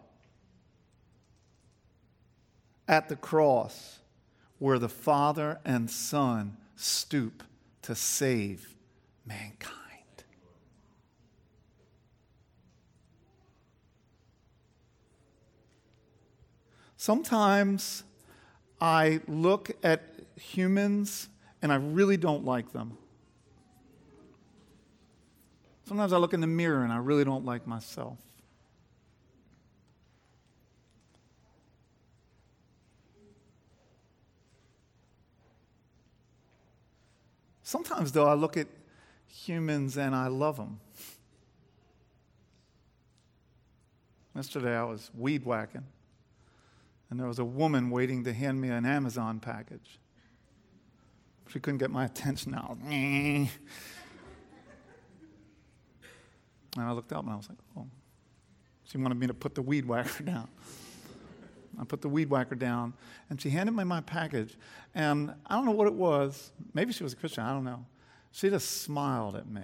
at 2.86 3.08
the 3.08 3.16
cross 3.16 4.00
where 4.58 4.78
the 4.78 4.88
Father 4.88 5.58
and 5.64 5.90
Son 5.90 6.56
stoop 6.76 7.42
to 7.82 7.94
save 7.94 8.74
mankind. 9.26 9.78
Sometimes 16.96 18.04
I 18.80 19.20
look 19.26 19.72
at 19.82 20.02
humans 20.36 21.28
and 21.60 21.72
I 21.72 21.76
really 21.76 22.16
don't 22.16 22.44
like 22.44 22.72
them. 22.72 22.96
Sometimes 25.84 26.12
I 26.12 26.18
look 26.18 26.32
in 26.32 26.40
the 26.40 26.46
mirror 26.46 26.84
and 26.84 26.92
I 26.92 26.98
really 26.98 27.24
don't 27.24 27.44
like 27.44 27.66
myself. 27.66 28.18
Sometimes, 37.72 38.12
though, 38.12 38.26
I 38.26 38.34
look 38.34 38.58
at 38.58 38.66
humans 39.26 39.96
and 39.96 40.14
I 40.14 40.26
love 40.26 40.58
them. 40.58 40.78
Yesterday, 44.36 44.76
I 44.76 44.84
was 44.84 45.10
weed 45.16 45.46
whacking, 45.46 45.86
and 47.08 47.18
there 47.18 47.26
was 47.26 47.38
a 47.38 47.46
woman 47.46 47.88
waiting 47.88 48.24
to 48.24 48.32
hand 48.34 48.60
me 48.60 48.68
an 48.68 48.84
Amazon 48.84 49.40
package. 49.40 49.98
She 51.48 51.60
couldn't 51.60 51.78
get 51.78 51.90
my 51.90 52.04
attention 52.10 52.54
out. 52.54 52.76
And 52.84 53.48
I 56.76 56.92
looked 56.92 57.14
up 57.14 57.24
and 57.24 57.32
I 57.32 57.36
was 57.36 57.48
like, 57.48 57.56
oh. 57.78 57.86
She 58.84 58.98
wanted 58.98 59.18
me 59.18 59.28
to 59.28 59.34
put 59.34 59.54
the 59.54 59.62
weed 59.62 59.86
whacker 59.86 60.22
down. 60.26 60.50
I 61.80 61.84
put 61.84 62.02
the 62.02 62.08
weed 62.08 62.28
whacker 62.28 62.54
down, 62.54 62.92
and 63.30 63.40
she 63.40 63.50
handed 63.50 63.72
me 63.72 63.84
my 63.84 64.00
package. 64.00 64.56
And 64.94 65.34
I 65.46 65.54
don't 65.54 65.64
know 65.64 65.72
what 65.72 65.86
it 65.86 65.94
was. 65.94 66.52
Maybe 66.74 66.92
she 66.92 67.02
was 67.02 67.12
a 67.12 67.16
Christian. 67.16 67.44
I 67.44 67.52
don't 67.52 67.64
know. 67.64 67.84
She 68.30 68.50
just 68.50 68.82
smiled 68.82 69.36
at 69.36 69.48
me. 69.48 69.62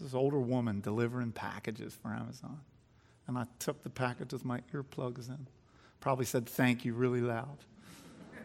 This 0.00 0.14
older 0.14 0.40
woman 0.40 0.80
delivering 0.80 1.32
packages 1.32 1.96
for 2.00 2.08
Amazon. 2.08 2.60
And 3.28 3.38
I 3.38 3.46
took 3.60 3.82
the 3.82 3.90
package 3.90 4.32
with 4.32 4.44
my 4.44 4.60
earplugs 4.74 5.28
in. 5.28 5.46
Probably 6.00 6.24
said 6.24 6.48
thank 6.48 6.84
you 6.84 6.94
really 6.94 7.20
loud. 7.20 7.58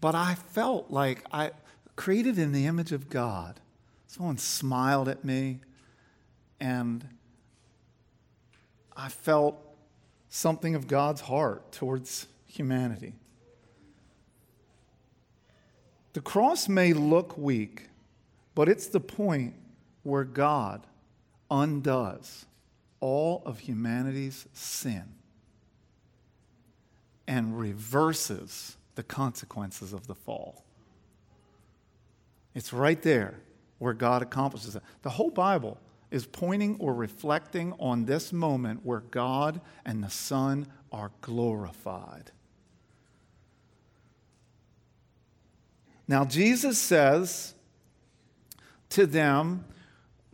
but 0.00 0.16
I 0.16 0.34
felt 0.34 0.90
like 0.90 1.24
I 1.32 1.52
created 1.94 2.38
in 2.38 2.50
the 2.50 2.66
image 2.66 2.90
of 2.90 3.08
God. 3.08 3.60
Someone 4.08 4.38
smiled 4.38 5.08
at 5.08 5.24
me, 5.24 5.60
and 6.60 7.06
I 8.96 9.08
felt 9.08 9.56
something 10.28 10.74
of 10.74 10.86
God's 10.86 11.22
heart 11.22 11.72
towards 11.72 12.26
humanity. 12.46 13.14
The 16.12 16.20
cross 16.20 16.68
may 16.68 16.92
look 16.92 17.36
weak, 17.36 17.88
but 18.54 18.68
it's 18.68 18.86
the 18.86 19.00
point 19.00 19.54
where 20.04 20.24
God 20.24 20.86
undoes 21.50 22.46
all 23.00 23.42
of 23.44 23.60
humanity's 23.60 24.46
sin 24.52 25.04
and 27.26 27.58
reverses 27.58 28.76
the 28.94 29.02
consequences 29.02 29.92
of 29.92 30.06
the 30.06 30.14
fall. 30.14 30.64
It's 32.54 32.72
right 32.72 33.00
there 33.02 33.40
where 33.78 33.92
God 33.92 34.22
accomplishes 34.22 34.76
it. 34.76 34.82
The 35.02 35.10
whole 35.10 35.30
Bible 35.30 35.78
is 36.14 36.26
pointing 36.26 36.76
or 36.78 36.94
reflecting 36.94 37.74
on 37.80 38.04
this 38.04 38.32
moment 38.32 38.86
where 38.86 39.00
God 39.00 39.60
and 39.84 40.00
the 40.00 40.08
Son 40.08 40.68
are 40.92 41.10
glorified. 41.22 42.30
Now, 46.06 46.24
Jesus 46.24 46.78
says 46.78 47.54
to 48.90 49.06
them, 49.06 49.64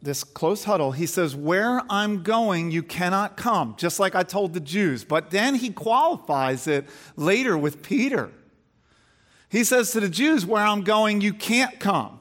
this 0.03 0.23
close 0.23 0.65
huddle, 0.65 0.93
he 0.93 1.07
says, 1.07 1.35
Where 1.35 1.81
I'm 1.89 2.23
going, 2.23 2.71
you 2.71 2.83
cannot 2.83 3.39
come, 3.39 3.75
just 3.79 3.99
like 3.99 4.15
I 4.15 4.23
told 4.23 4.53
the 4.53 4.61
Jews. 4.61 5.03
But 5.03 5.31
then 5.31 5.55
he 5.55 5.71
qualifies 5.71 6.67
it 6.67 6.87
later 7.17 7.57
with 7.57 7.83
Peter. 7.83 8.31
He 9.49 9.65
says 9.65 9.93
to 9.93 10.01
the 10.01 10.11
Jews, 10.11 10.45
Where 10.45 10.63
I'm 10.63 10.83
going, 10.83 11.23
you 11.23 11.33
can't 11.33 11.81
come. 11.81 12.21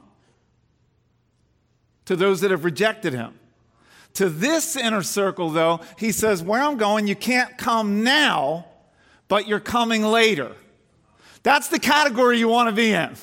To 2.05 2.15
those 2.15 2.39
that 2.41 2.51
have 2.51 2.63
rejected 2.63 3.11
him. 3.11 3.38
To 4.15 4.29
this 4.29 4.75
inner 4.75 5.03
circle, 5.03 5.49
though, 5.49 5.81
he 5.97 6.11
says, 6.11 6.43
Where 6.43 6.61
I'm 6.61 6.77
going, 6.77 7.07
you 7.07 7.15
can't 7.15 7.57
come 7.57 8.03
now, 8.03 8.65
but 9.27 9.47
you're 9.47 9.59
coming 9.59 10.03
later. 10.03 10.55
That's 11.43 11.69
the 11.69 11.79
category 11.79 12.37
you 12.39 12.49
want 12.49 12.69
to 12.69 12.75
be 12.75 12.91
in. 12.91 13.15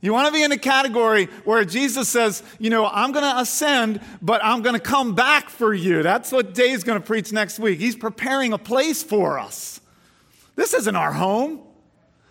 You 0.00 0.12
want 0.12 0.28
to 0.28 0.32
be 0.32 0.42
in 0.42 0.52
a 0.52 0.58
category 0.58 1.26
where 1.44 1.64
Jesus 1.64 2.08
says, 2.08 2.42
you 2.58 2.70
know, 2.70 2.86
I'm 2.86 3.12
going 3.12 3.24
to 3.24 3.40
ascend, 3.40 4.00
but 4.20 4.44
I'm 4.44 4.62
going 4.62 4.74
to 4.74 4.80
come 4.80 5.14
back 5.14 5.48
for 5.48 5.74
you. 5.74 6.02
That's 6.02 6.30
what 6.30 6.54
Dave's 6.54 6.84
going 6.84 7.00
to 7.00 7.04
preach 7.04 7.32
next 7.32 7.58
week. 7.58 7.80
He's 7.80 7.96
preparing 7.96 8.52
a 8.52 8.58
place 8.58 9.02
for 9.02 9.38
us. 9.38 9.80
This 10.54 10.74
isn't 10.74 10.94
our 10.94 11.12
home. 11.12 11.60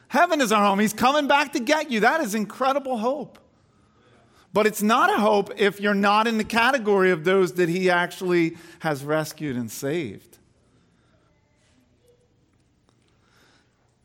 Heaven 0.07 0.41
is 0.41 0.51
our 0.51 0.63
home. 0.63 0.79
He's 0.79 0.93
coming 0.93 1.27
back 1.27 1.53
to 1.53 1.59
get 1.59 1.91
you. 1.91 2.01
That 2.01 2.21
is 2.21 2.35
incredible 2.35 2.97
hope. 2.97 3.39
But 4.55 4.65
it's 4.65 4.81
not 4.81 5.09
a 5.09 5.19
hope 5.19 5.51
if 5.57 5.81
you're 5.81 5.93
not 5.93 6.27
in 6.27 6.37
the 6.37 6.45
category 6.45 7.11
of 7.11 7.25
those 7.25 7.55
that 7.55 7.67
he 7.67 7.89
actually 7.89 8.55
has 8.79 9.03
rescued 9.03 9.57
and 9.57 9.69
saved. 9.69 10.37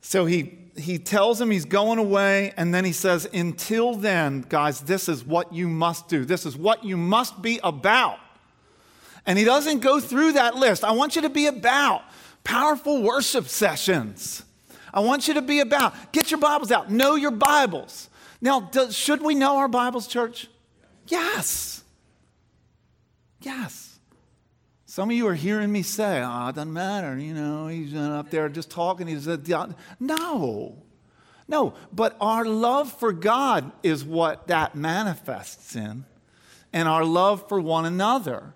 So 0.00 0.26
he 0.26 0.58
he 0.76 0.98
tells 0.98 1.40
him 1.40 1.52
he's 1.52 1.66
going 1.66 2.00
away, 2.00 2.52
and 2.56 2.74
then 2.74 2.84
he 2.84 2.90
says, 2.90 3.28
Until 3.32 3.94
then, 3.94 4.44
guys, 4.48 4.80
this 4.80 5.08
is 5.08 5.24
what 5.24 5.52
you 5.52 5.68
must 5.68 6.08
do. 6.08 6.24
This 6.24 6.44
is 6.44 6.56
what 6.56 6.82
you 6.82 6.96
must 6.96 7.40
be 7.40 7.60
about. 7.62 8.18
And 9.26 9.38
he 9.38 9.44
doesn't 9.44 9.78
go 9.78 10.00
through 10.00 10.32
that 10.32 10.56
list. 10.56 10.82
I 10.82 10.90
want 10.90 11.14
you 11.14 11.22
to 11.22 11.30
be 11.30 11.46
about 11.46 12.02
powerful 12.42 13.02
worship 13.02 13.46
sessions. 13.46 14.42
I 14.92 14.98
want 14.98 15.28
you 15.28 15.34
to 15.34 15.42
be 15.42 15.60
about, 15.60 16.10
get 16.10 16.32
your 16.32 16.40
Bibles 16.40 16.72
out, 16.72 16.90
know 16.90 17.14
your 17.14 17.30
Bibles. 17.30 18.09
Now, 18.40 18.60
does, 18.60 18.96
should 18.96 19.22
we 19.22 19.34
know 19.34 19.58
our 19.58 19.68
Bibles, 19.68 20.06
church? 20.06 20.48
Yes. 21.06 21.82
Yes. 23.40 23.98
Some 24.86 25.10
of 25.10 25.16
you 25.16 25.26
are 25.28 25.34
hearing 25.34 25.70
me 25.70 25.82
say, 25.82 26.20
oh, 26.20 26.48
it 26.48 26.56
doesn't 26.56 26.72
matter, 26.72 27.16
you 27.16 27.32
know, 27.32 27.68
he's 27.68 27.94
up 27.94 28.30
there 28.30 28.48
just 28.48 28.70
talking. 28.70 29.06
He's 29.06 29.28
a, 29.28 29.38
no, 30.00 30.82
no, 31.46 31.74
but 31.92 32.16
our 32.20 32.44
love 32.44 32.92
for 32.92 33.12
God 33.12 33.70
is 33.84 34.04
what 34.04 34.48
that 34.48 34.74
manifests 34.74 35.76
in, 35.76 36.04
and 36.72 36.88
our 36.88 37.04
love 37.04 37.48
for 37.48 37.60
one 37.60 37.84
another. 37.84 38.54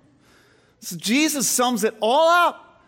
So 0.80 0.96
Jesus 0.96 1.46
sums 1.46 1.84
it 1.84 1.94
all 2.00 2.28
up. 2.28 2.82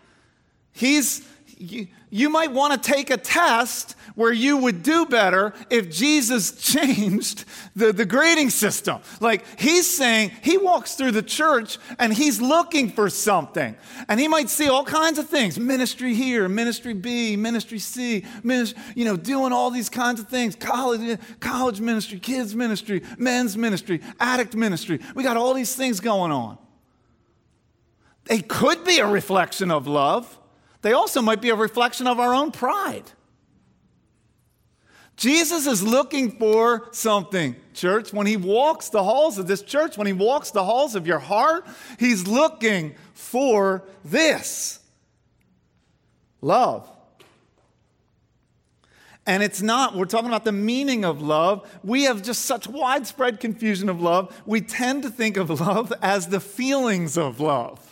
He's, 0.73 1.27
you, 1.59 1.87
you 2.11 2.29
might 2.29 2.53
want 2.53 2.81
to 2.81 2.93
take 2.93 3.11
a 3.11 3.17
test 3.17 3.97
where 4.15 4.33
you 4.33 4.57
would 4.57 4.83
do 4.83 5.07
better 5.07 5.53
if 5.71 5.91
Jesus 5.91 6.53
changed 6.73 7.45
the, 7.75 7.93
the 7.93 8.05
grading 8.05 8.51
system. 8.51 9.01
Like 9.21 9.45
he's 9.59 9.87
saying, 9.89 10.33
he 10.43 10.59
walks 10.59 10.95
through 10.95 11.13
the 11.13 11.23
church 11.23 11.79
and 11.99 12.13
he's 12.13 12.41
looking 12.41 12.91
for 12.91 13.09
something. 13.09 13.77
And 14.09 14.21
he 14.21 14.29
might 14.29 14.49
see 14.49 14.69
all 14.69 14.85
kinds 14.85 15.19
of 15.19 15.29
things 15.29 15.59
ministry 15.59 16.15
here, 16.15 16.49
ministry 16.49 16.95
B, 16.95 17.37
ministry 17.37 17.79
C, 17.79 18.25
ministry, 18.43 18.83
you 18.95 19.05
know, 19.05 19.17
doing 19.17 19.53
all 19.53 19.71
these 19.71 19.89
kinds 19.89 20.21
of 20.21 20.29
things 20.29 20.57
college, 20.57 21.19
college 21.41 21.81
ministry, 21.81 22.19
kids 22.19 22.55
ministry, 22.55 23.03
men's 23.19 23.57
ministry, 23.57 24.01
addict 24.21 24.55
ministry. 24.55 25.01
We 25.15 25.23
got 25.23 25.37
all 25.37 25.55
these 25.55 25.75
things 25.75 26.01
going 26.01 26.33
on. 26.33 26.59
They 28.25 28.41
could 28.41 28.85
be 28.85 28.99
a 28.99 29.07
reflection 29.07 29.71
of 29.71 29.87
love. 29.87 30.39
They 30.87 30.93
also 30.93 31.21
might 31.21 31.41
be 31.41 31.51
a 31.51 31.57
reflection 31.57 32.07
of 32.07 32.21
our 32.21 32.33
own 32.33 32.53
pride. 32.53 33.03
Jesus 35.17 35.67
is 35.67 35.83
looking 35.83 36.31
for 36.39 36.87
something, 36.93 37.57
church. 37.75 38.13
When 38.13 38.29
he 38.29 38.37
walks 38.37 38.91
the 38.91 39.03
halls 39.03 39.37
of 39.37 39.49
this 39.49 39.63
church, 39.63 39.99
when 39.99 40.07
he 40.07 40.13
walks 40.13 40.53
the 40.53 40.63
halls 40.63 40.95
of 40.95 41.05
your 41.05 41.19
heart, 41.19 41.67
he's 41.99 42.29
looking 42.29 42.95
for 43.15 43.83
this 44.05 44.79
love. 46.41 46.89
And 49.27 49.43
it's 49.43 49.61
not, 49.61 49.97
we're 49.97 50.05
talking 50.05 50.29
about 50.29 50.45
the 50.45 50.53
meaning 50.53 51.05
of 51.05 51.21
love. 51.21 51.69
We 51.83 52.05
have 52.05 52.23
just 52.23 52.45
such 52.45 52.69
widespread 52.69 53.41
confusion 53.41 53.89
of 53.89 54.01
love. 54.01 54.41
We 54.47 54.61
tend 54.61 55.03
to 55.03 55.11
think 55.11 55.37
of 55.37 55.51
love 55.61 55.93
as 56.01 56.29
the 56.29 56.39
feelings 56.39 57.19
of 57.19 57.41
love. 57.41 57.86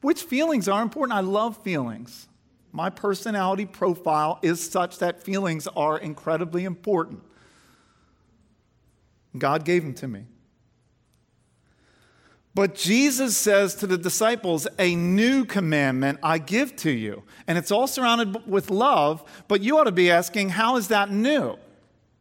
Which 0.00 0.22
feelings 0.22 0.68
are 0.68 0.82
important? 0.82 1.16
I 1.16 1.20
love 1.20 1.56
feelings. 1.62 2.28
My 2.72 2.90
personality 2.90 3.66
profile 3.66 4.38
is 4.42 4.70
such 4.70 4.98
that 4.98 5.22
feelings 5.22 5.66
are 5.68 5.98
incredibly 5.98 6.64
important. 6.64 7.22
God 9.36 9.64
gave 9.64 9.82
them 9.82 9.94
to 9.94 10.08
me. 10.08 10.24
But 12.54 12.74
Jesus 12.74 13.36
says 13.36 13.74
to 13.76 13.86
the 13.86 13.98
disciples, 13.98 14.66
A 14.78 14.96
new 14.96 15.44
commandment 15.44 16.18
I 16.22 16.38
give 16.38 16.74
to 16.76 16.90
you. 16.90 17.22
And 17.46 17.56
it's 17.56 17.70
all 17.70 17.86
surrounded 17.86 18.48
with 18.48 18.70
love, 18.70 19.22
but 19.46 19.60
you 19.60 19.78
ought 19.78 19.84
to 19.84 19.92
be 19.92 20.10
asking, 20.10 20.50
How 20.50 20.76
is 20.76 20.88
that 20.88 21.10
new? 21.10 21.56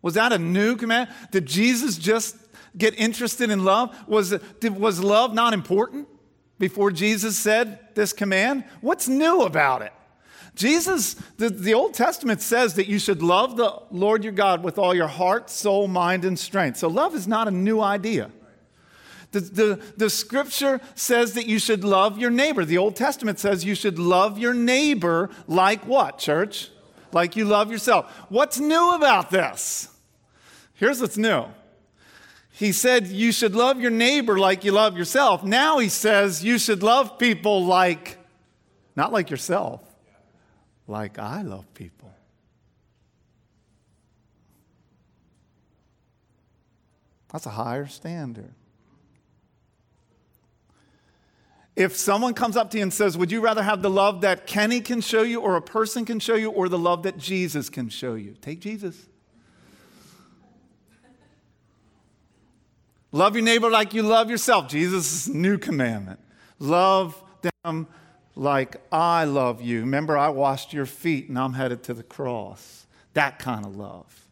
Was 0.01 0.13
that 0.13 0.31
a 0.31 0.37
new 0.37 0.75
command? 0.75 1.09
Did 1.31 1.45
Jesus 1.45 1.97
just 1.97 2.37
get 2.77 2.97
interested 2.99 3.49
in 3.49 3.63
love? 3.63 3.97
Was, 4.07 4.35
was 4.61 5.03
love 5.03 5.33
not 5.33 5.53
important 5.53 6.07
before 6.59 6.91
Jesus 6.91 7.37
said 7.37 7.79
this 7.95 8.13
command? 8.13 8.63
What's 8.81 9.07
new 9.07 9.41
about 9.41 9.81
it? 9.81 9.93
Jesus, 10.55 11.13
the, 11.37 11.49
the 11.49 11.75
Old 11.75 11.93
Testament 11.93 12.41
says 12.41 12.73
that 12.73 12.87
you 12.87 12.97
should 12.97 13.21
love 13.21 13.57
the 13.57 13.79
Lord 13.91 14.23
your 14.23 14.33
God 14.33 14.63
with 14.63 14.79
all 14.79 14.93
your 14.93 15.07
heart, 15.07 15.51
soul, 15.51 15.87
mind, 15.87 16.25
and 16.25 16.37
strength. 16.37 16.77
So 16.77 16.87
love 16.87 17.13
is 17.13 17.27
not 17.27 17.47
a 17.47 17.51
new 17.51 17.79
idea. 17.79 18.31
The, 19.31 19.39
the, 19.39 19.81
the 19.97 20.09
scripture 20.09 20.81
says 20.95 21.33
that 21.33 21.45
you 21.45 21.59
should 21.59 21.83
love 21.83 22.17
your 22.17 22.31
neighbor. 22.31 22.65
The 22.65 22.79
Old 22.79 22.95
Testament 22.95 23.39
says 23.39 23.65
you 23.65 23.75
should 23.75 23.99
love 23.99 24.39
your 24.39 24.53
neighbor 24.53 25.29
like 25.47 25.85
what, 25.85 26.17
church? 26.17 26.71
Like 27.11 27.35
you 27.35 27.45
love 27.45 27.71
yourself. 27.71 28.11
What's 28.29 28.59
new 28.59 28.95
about 28.95 29.29
this? 29.29 29.89
Here's 30.73 31.01
what's 31.01 31.17
new. 31.17 31.45
He 32.57 32.71
said 32.71 33.05
you 33.05 33.31
should 33.31 33.53
love 33.53 33.79
your 33.79 33.91
neighbor 33.91 34.39
like 34.39 34.63
you 34.63 34.71
love 34.71 34.97
yourself. 34.97 35.43
Now 35.43 35.77
he 35.77 35.89
says 35.89 36.43
you 36.43 36.57
should 36.57 36.81
love 36.81 37.19
people 37.19 37.63
like, 37.63 38.17
not 38.95 39.13
like 39.13 39.29
yourself 39.29 39.81
like 40.87 41.19
I 41.19 41.43
love 41.43 41.71
people. 41.75 42.11
That's 47.31 47.45
a 47.45 47.51
higher 47.51 47.85
standard. 47.85 48.53
If 51.75 51.95
someone 51.95 52.33
comes 52.33 52.57
up 52.57 52.71
to 52.71 52.77
you 52.77 52.83
and 52.83 52.91
says, 52.91 53.19
Would 53.19 53.31
you 53.31 53.39
rather 53.39 53.61
have 53.61 53.83
the 53.83 53.89
love 53.91 54.21
that 54.21 54.47
Kenny 54.47 54.81
can 54.81 55.01
show 55.01 55.21
you, 55.21 55.41
or 55.41 55.57
a 55.57 55.61
person 55.61 56.05
can 56.05 56.19
show 56.19 56.33
you, 56.33 56.49
or 56.49 56.69
the 56.69 56.79
love 56.79 57.03
that 57.03 57.19
Jesus 57.19 57.69
can 57.69 57.89
show 57.89 58.15
you? 58.15 58.35
Take 58.41 58.61
Jesus. 58.61 59.07
Love 63.11 63.35
your 63.35 63.43
neighbor 63.43 63.69
like 63.69 63.93
you 63.93 64.03
love 64.03 64.29
yourself. 64.29 64.67
Jesus' 64.67 65.27
new 65.27 65.57
commandment. 65.57 66.19
Love 66.59 67.21
them 67.63 67.87
like 68.35 68.77
I 68.91 69.23
love 69.23 69.61
you. 69.61 69.81
Remember, 69.81 70.17
I 70.17 70.29
washed 70.29 70.73
your 70.73 70.85
feet 70.85 71.29
and 71.29 71.39
I'm 71.39 71.53
headed 71.53 71.83
to 71.83 71.93
the 71.93 72.03
cross. 72.03 72.85
That 73.13 73.39
kind 73.39 73.65
of 73.65 73.75
love. 73.75 74.27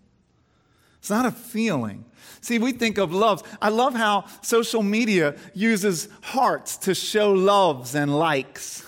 It's 1.00 1.10
not 1.10 1.26
a 1.26 1.32
feeling. 1.32 2.06
See, 2.42 2.60
we 2.60 2.72
think 2.72 2.98
of 2.98 3.14
love. 3.14 3.44
I 3.62 3.70
love 3.70 3.94
how 3.94 4.26
social 4.42 4.84
media 4.84 5.36
uses 5.54 6.10
hearts 6.22 6.78
to 6.78 6.96
show 6.96 7.32
loves 7.32 7.96
and 7.96 8.16
likes, 8.18 8.86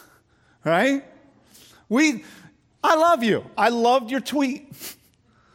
right? 0.63 1.03
We, 1.89 2.23
I 2.83 2.95
love 2.95 3.23
you. 3.23 3.45
I 3.57 3.69
loved 3.69 4.11
your 4.11 4.19
tweet. 4.19 4.95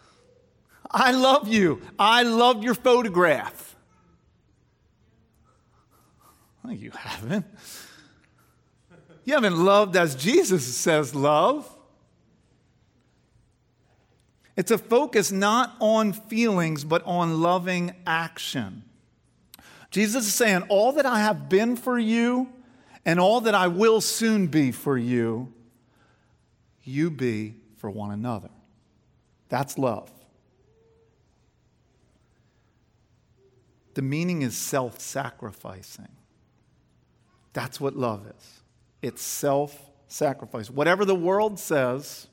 I 0.90 1.12
love 1.12 1.48
you. 1.48 1.82
I 1.98 2.22
loved 2.22 2.64
your 2.64 2.74
photograph. 2.74 3.71
Well, 6.62 6.72
you 6.72 6.90
haven't. 6.90 7.46
You 9.24 9.34
haven't 9.34 9.56
loved 9.56 9.96
as 9.96 10.14
Jesus 10.14 10.64
says 10.76 11.14
love. 11.14 11.68
It's 14.56 14.70
a 14.70 14.78
focus 14.78 15.32
not 15.32 15.74
on 15.80 16.12
feelings, 16.12 16.84
but 16.84 17.02
on 17.04 17.40
loving 17.40 17.94
action. 18.06 18.84
Jesus 19.90 20.26
is 20.26 20.34
saying, 20.34 20.62
All 20.68 20.92
that 20.92 21.06
I 21.06 21.20
have 21.20 21.48
been 21.48 21.76
for 21.76 21.98
you 21.98 22.48
and 23.04 23.18
all 23.18 23.40
that 23.42 23.54
I 23.54 23.68
will 23.68 24.00
soon 24.00 24.46
be 24.48 24.72
for 24.72 24.96
you, 24.98 25.52
you 26.82 27.10
be 27.10 27.54
for 27.76 27.90
one 27.90 28.10
another. 28.10 28.50
That's 29.48 29.78
love. 29.78 30.10
The 33.94 34.02
meaning 34.02 34.42
is 34.42 34.56
self 34.56 35.00
sacrificing. 35.00 36.08
That's 37.52 37.80
what 37.80 37.96
love 37.96 38.26
is 38.26 38.62
it's 39.02 39.22
self 39.22 39.90
sacrifice. 40.08 40.70
Whatever 40.70 41.04
the 41.04 41.14
world 41.14 41.58
says, 41.58 42.28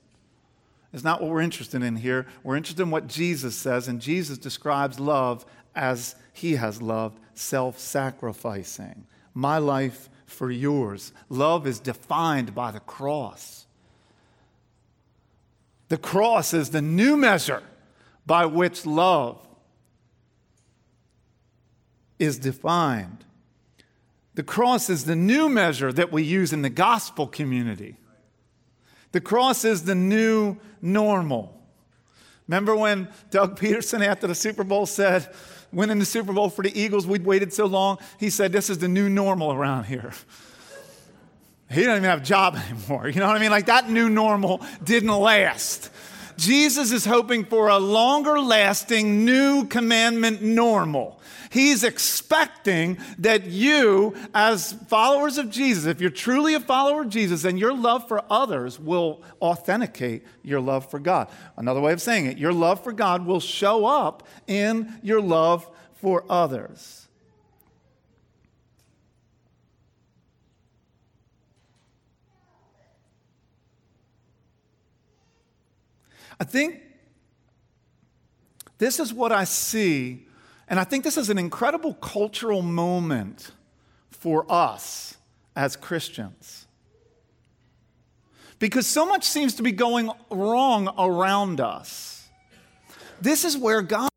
is 0.93 1.03
not 1.03 1.21
what 1.21 1.29
we're 1.29 1.41
interested 1.41 1.83
in 1.83 1.95
here. 1.95 2.25
We're 2.43 2.55
interested 2.55 2.83
in 2.83 2.91
what 2.91 3.07
Jesus 3.07 3.55
says, 3.55 3.87
and 3.87 4.01
Jesus 4.01 4.37
describes 4.37 4.99
love 4.99 5.45
as 5.75 6.15
he 6.33 6.55
has 6.55 6.81
loved, 6.81 7.19
self 7.33 7.79
sacrificing. 7.79 9.05
My 9.33 9.57
life 9.57 10.09
for 10.25 10.51
yours. 10.51 11.13
Love 11.29 11.67
is 11.67 11.79
defined 11.79 12.55
by 12.55 12.71
the 12.71 12.79
cross. 12.79 13.65
The 15.89 15.97
cross 15.97 16.53
is 16.53 16.69
the 16.69 16.81
new 16.81 17.17
measure 17.17 17.63
by 18.25 18.45
which 18.45 18.85
love 18.85 19.45
is 22.19 22.37
defined. 22.37 23.25
The 24.39 24.43
cross 24.43 24.89
is 24.89 25.03
the 25.03 25.17
new 25.17 25.49
measure 25.49 25.91
that 25.91 26.13
we 26.13 26.23
use 26.23 26.53
in 26.53 26.61
the 26.61 26.69
gospel 26.69 27.27
community. 27.27 27.97
The 29.11 29.19
cross 29.19 29.65
is 29.65 29.83
the 29.83 29.95
new 29.95 30.55
normal. 30.81 31.61
Remember 32.47 32.73
when 32.73 33.09
Doug 33.31 33.59
Pederson, 33.59 33.99
after 33.99 34.27
the 34.27 34.35
Super 34.35 34.63
Bowl, 34.63 34.85
said, 34.85 35.27
winning 35.73 35.99
the 35.99 36.05
Super 36.05 36.31
Bowl 36.31 36.49
for 36.49 36.61
the 36.61 36.71
Eagles, 36.79 37.05
we'd 37.05 37.25
waited 37.25 37.51
so 37.51 37.65
long? 37.65 37.97
He 38.17 38.29
said, 38.29 38.53
This 38.53 38.69
is 38.69 38.77
the 38.77 38.87
new 38.87 39.09
normal 39.09 39.51
around 39.51 39.87
here. 39.87 40.13
He 41.69 41.81
didn't 41.81 41.97
even 41.97 42.09
have 42.09 42.21
a 42.21 42.23
job 42.23 42.55
anymore. 42.69 43.09
You 43.09 43.19
know 43.19 43.27
what 43.27 43.35
I 43.35 43.39
mean? 43.39 43.51
Like 43.51 43.65
that 43.65 43.89
new 43.89 44.09
normal 44.09 44.61
didn't 44.81 45.09
last. 45.09 45.91
Jesus 46.37 46.93
is 46.93 47.03
hoping 47.03 47.43
for 47.43 47.67
a 47.67 47.77
longer 47.77 48.39
lasting 48.39 49.25
new 49.25 49.65
commandment 49.65 50.41
normal. 50.41 51.18
He's 51.51 51.83
expecting 51.83 52.99
that 53.17 53.45
you, 53.45 54.15
as 54.35 54.73
followers 54.87 55.39
of 55.39 55.49
Jesus, 55.49 55.85
if 55.85 55.99
you're 55.99 56.11
truly 56.11 56.53
a 56.53 56.59
follower 56.59 57.01
of 57.01 57.09
Jesus, 57.09 57.41
then 57.41 57.57
your 57.57 57.73
love 57.73 58.07
for 58.07 58.23
others 58.29 58.79
will 58.79 59.23
authenticate 59.41 60.23
your 60.43 60.59
love 60.61 60.89
for 60.91 60.99
God. 60.99 61.27
Another 61.57 61.81
way 61.81 61.91
of 61.91 62.01
saying 62.01 62.27
it, 62.27 62.37
your 62.37 62.53
love 62.53 62.83
for 62.83 62.91
God 62.91 63.25
will 63.25 63.39
show 63.39 63.85
up 63.85 64.27
in 64.47 64.99
your 65.01 65.21
love 65.21 65.67
for 65.95 66.23
others. 66.29 67.07
I 76.39 76.45
think 76.45 76.81
this 78.77 78.99
is 78.99 79.13
what 79.13 79.31
I 79.31 79.43
see, 79.43 80.25
and 80.69 80.79
I 80.79 80.83
think 80.83 81.03
this 81.03 81.17
is 81.17 81.29
an 81.29 81.37
incredible 81.37 81.95
cultural 81.95 82.61
moment 82.61 83.51
for 84.11 84.45
us 84.49 85.17
as 85.55 85.75
Christians. 85.75 86.67
Because 88.59 88.85
so 88.85 89.05
much 89.05 89.23
seems 89.23 89.55
to 89.55 89.63
be 89.63 89.71
going 89.71 90.11
wrong 90.29 90.93
around 90.97 91.59
us. 91.59 92.27
This 93.19 93.43
is 93.43 93.57
where 93.57 93.81
God 93.81 94.09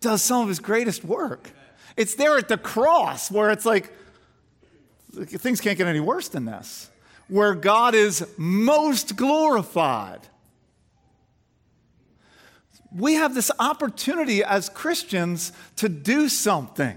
does 0.00 0.22
some 0.22 0.42
of 0.42 0.48
his 0.48 0.58
greatest 0.58 1.04
work. 1.04 1.50
It's 1.96 2.14
there 2.14 2.36
at 2.36 2.48
the 2.48 2.58
cross 2.58 3.30
where 3.30 3.50
it's 3.50 3.64
like, 3.64 3.92
things 5.12 5.60
can't 5.60 5.78
get 5.78 5.86
any 5.86 6.00
worse 6.00 6.28
than 6.28 6.44
this, 6.44 6.90
where 7.28 7.54
God 7.54 7.94
is 7.94 8.26
most 8.36 9.16
glorified 9.16 10.20
we 12.94 13.14
have 13.14 13.34
this 13.34 13.50
opportunity 13.58 14.44
as 14.44 14.68
Christians 14.68 15.52
to 15.76 15.88
do 15.88 16.28
something, 16.28 16.96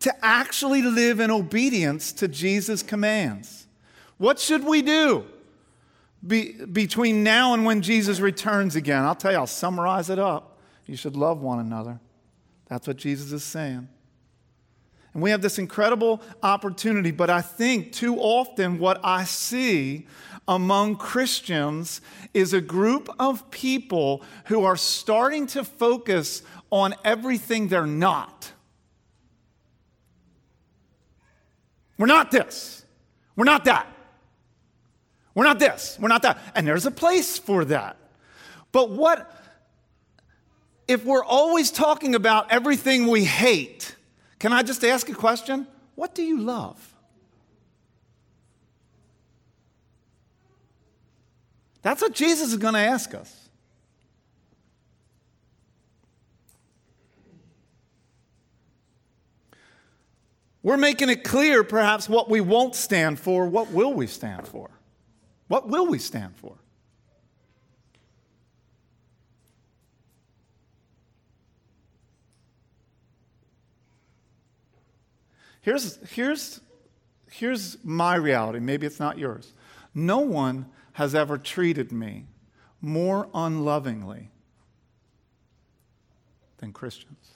to 0.00 0.24
actually 0.24 0.82
live 0.82 1.20
in 1.20 1.30
obedience 1.30 2.12
to 2.14 2.28
Jesus' 2.28 2.82
commands. 2.82 3.66
What 4.16 4.40
should 4.40 4.64
we 4.64 4.82
do 4.82 5.24
Be, 6.26 6.52
between 6.64 7.22
now 7.22 7.54
and 7.54 7.64
when 7.64 7.80
Jesus 7.80 8.18
returns 8.18 8.74
again? 8.74 9.04
I'll 9.04 9.14
tell 9.14 9.30
you, 9.30 9.38
I'll 9.38 9.46
summarize 9.46 10.10
it 10.10 10.18
up. 10.18 10.58
You 10.86 10.96
should 10.96 11.16
love 11.16 11.40
one 11.40 11.60
another. 11.60 12.00
That's 12.66 12.86
what 12.86 12.96
Jesus 12.96 13.32
is 13.32 13.44
saying. 13.44 13.88
And 15.18 15.22
we 15.24 15.30
have 15.30 15.42
this 15.42 15.58
incredible 15.58 16.22
opportunity, 16.44 17.10
but 17.10 17.28
I 17.28 17.40
think 17.40 17.90
too 17.90 18.18
often 18.18 18.78
what 18.78 19.00
I 19.02 19.24
see 19.24 20.06
among 20.46 20.94
Christians 20.94 22.00
is 22.32 22.52
a 22.52 22.60
group 22.60 23.08
of 23.18 23.50
people 23.50 24.22
who 24.44 24.62
are 24.62 24.76
starting 24.76 25.48
to 25.48 25.64
focus 25.64 26.42
on 26.70 26.94
everything 27.04 27.66
they're 27.66 27.84
not. 27.84 28.52
We're 31.98 32.06
not 32.06 32.30
this. 32.30 32.84
We're 33.34 33.44
not 33.44 33.64
that. 33.64 33.88
We're 35.34 35.42
not 35.42 35.58
this. 35.58 35.98
We're 36.00 36.06
not 36.06 36.22
that. 36.22 36.38
And 36.54 36.64
there's 36.64 36.86
a 36.86 36.92
place 36.92 37.38
for 37.38 37.64
that. 37.64 37.96
But 38.70 38.90
what 38.90 39.28
if 40.86 41.04
we're 41.04 41.24
always 41.24 41.72
talking 41.72 42.14
about 42.14 42.52
everything 42.52 43.08
we 43.08 43.24
hate? 43.24 43.96
Can 44.38 44.52
I 44.52 44.62
just 44.62 44.84
ask 44.84 45.08
a 45.08 45.14
question? 45.14 45.66
What 45.94 46.14
do 46.14 46.22
you 46.22 46.40
love? 46.40 46.94
That's 51.82 52.02
what 52.02 52.12
Jesus 52.12 52.48
is 52.48 52.56
going 52.56 52.74
to 52.74 52.80
ask 52.80 53.14
us. 53.14 53.48
We're 60.62 60.76
making 60.76 61.08
it 61.08 61.24
clear, 61.24 61.64
perhaps, 61.64 62.08
what 62.08 62.28
we 62.28 62.40
won't 62.40 62.74
stand 62.74 63.18
for. 63.18 63.46
What 63.46 63.70
will 63.70 63.94
we 63.94 64.06
stand 64.06 64.46
for? 64.46 64.70
What 65.46 65.68
will 65.68 65.86
we 65.86 65.98
stand 65.98 66.36
for? 66.36 66.56
Here's, 75.68 75.98
here's, 76.12 76.60
here's 77.30 77.76
my 77.84 78.14
reality. 78.14 78.58
Maybe 78.58 78.86
it's 78.86 78.98
not 78.98 79.18
yours. 79.18 79.52
No 79.94 80.20
one 80.20 80.64
has 80.94 81.14
ever 81.14 81.36
treated 81.36 81.92
me 81.92 82.24
more 82.80 83.28
unlovingly 83.34 84.30
than 86.56 86.72
Christians. 86.72 87.34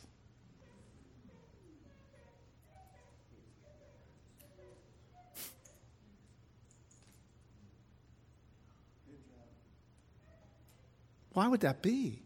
Why 11.35 11.49
would 11.49 11.61
that 11.61 11.83
be? 11.83 12.23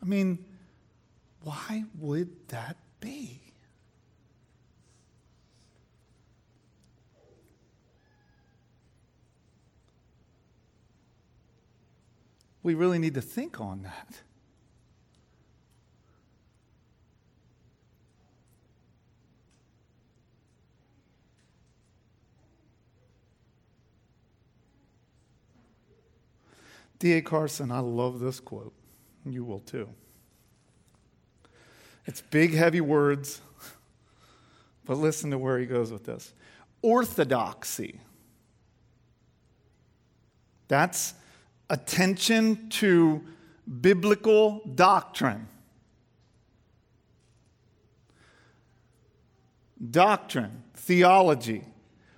I 0.00 0.04
mean, 0.04 0.44
why 1.42 1.82
would 1.98 2.48
that 2.50 2.76
be? 3.00 3.40
We 12.62 12.74
really 12.74 12.98
need 12.98 13.14
to 13.14 13.22
think 13.22 13.60
on 13.60 13.82
that. 13.82 14.20
D.A. 26.98 27.22
Carson, 27.22 27.70
I 27.70 27.78
love 27.78 28.18
this 28.18 28.40
quote. 28.40 28.72
You 29.24 29.44
will 29.44 29.60
too. 29.60 29.88
It's 32.08 32.22
big, 32.22 32.54
heavy 32.54 32.80
words, 32.80 33.42
but 34.86 34.96
listen 34.96 35.30
to 35.32 35.36
where 35.36 35.58
he 35.58 35.66
goes 35.66 35.92
with 35.92 36.06
this. 36.06 36.32
Orthodoxy. 36.80 38.00
That's 40.68 41.12
attention 41.68 42.70
to 42.70 43.22
biblical 43.82 44.62
doctrine. 44.74 45.48
Doctrine, 49.90 50.62
theology, 50.76 51.62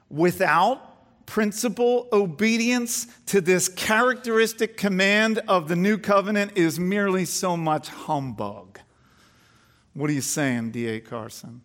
without 0.09 1.27
principle 1.27 2.09
obedience 2.13 3.09
to 3.27 3.41
this 3.41 3.69
characteristic 3.69 4.77
command 4.77 5.41
of 5.49 5.67
the 5.67 5.75
new 5.75 5.99
covenant 5.99 6.53
is 6.55 6.79
merely 6.79 7.25
so 7.25 7.57
much 7.57 7.89
humbug. 7.89 8.70
What 9.95 10.11
are 10.11 10.13
you 10.13 10.21
saying, 10.21 10.71
D.A. 10.71 11.01
Carson? 11.01 11.63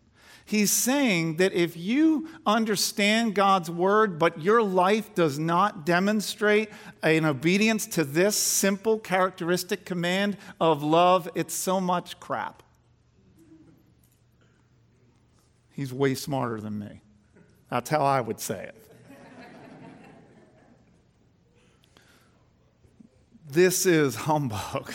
He's 0.48 0.72
saying 0.72 1.38
that 1.38 1.54
if 1.54 1.76
you 1.76 2.30
understand 2.46 3.34
God's 3.34 3.70
word, 3.70 4.20
but 4.20 4.42
your 4.42 4.62
life 4.62 5.16
does 5.16 5.40
not 5.40 5.88
demonstrate 5.88 6.70
an 7.02 7.26
obedience 7.26 7.88
to 7.88 8.04
this 8.04 8.38
simple 8.38 9.00
characteristic 9.00 9.86
command 9.86 10.38
of 10.62 10.84
love, 10.84 11.28
it's 11.34 11.56
so 11.56 11.82
much 11.82 12.20
crap. 12.20 12.62
He's 15.72 15.92
way 15.92 16.14
smarter 16.14 16.62
than 16.62 16.78
me. 16.78 17.02
That's 17.72 17.90
how 17.90 18.06
I 18.06 18.22
would 18.22 18.40
say 18.40 18.66
it. 18.66 18.76
This 23.48 23.86
is 23.86 24.16
humbug. 24.16 24.94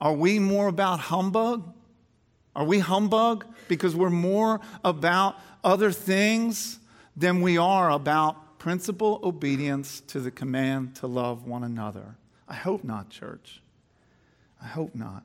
Are 0.00 0.12
we 0.12 0.38
more 0.38 0.68
about 0.68 1.00
humbug? 1.00 1.74
Are 2.56 2.64
we 2.64 2.78
humbug 2.78 3.44
because 3.68 3.94
we're 3.94 4.08
more 4.08 4.60
about 4.82 5.36
other 5.62 5.92
things 5.92 6.78
than 7.14 7.42
we 7.42 7.58
are 7.58 7.90
about 7.90 8.58
principle 8.58 9.20
obedience 9.22 10.00
to 10.08 10.20
the 10.20 10.30
command 10.30 10.96
to 10.96 11.06
love 11.06 11.46
one 11.46 11.62
another? 11.62 12.16
I 12.48 12.54
hope 12.54 12.82
not, 12.82 13.10
church. 13.10 13.60
I 14.60 14.66
hope 14.68 14.94
not. 14.94 15.22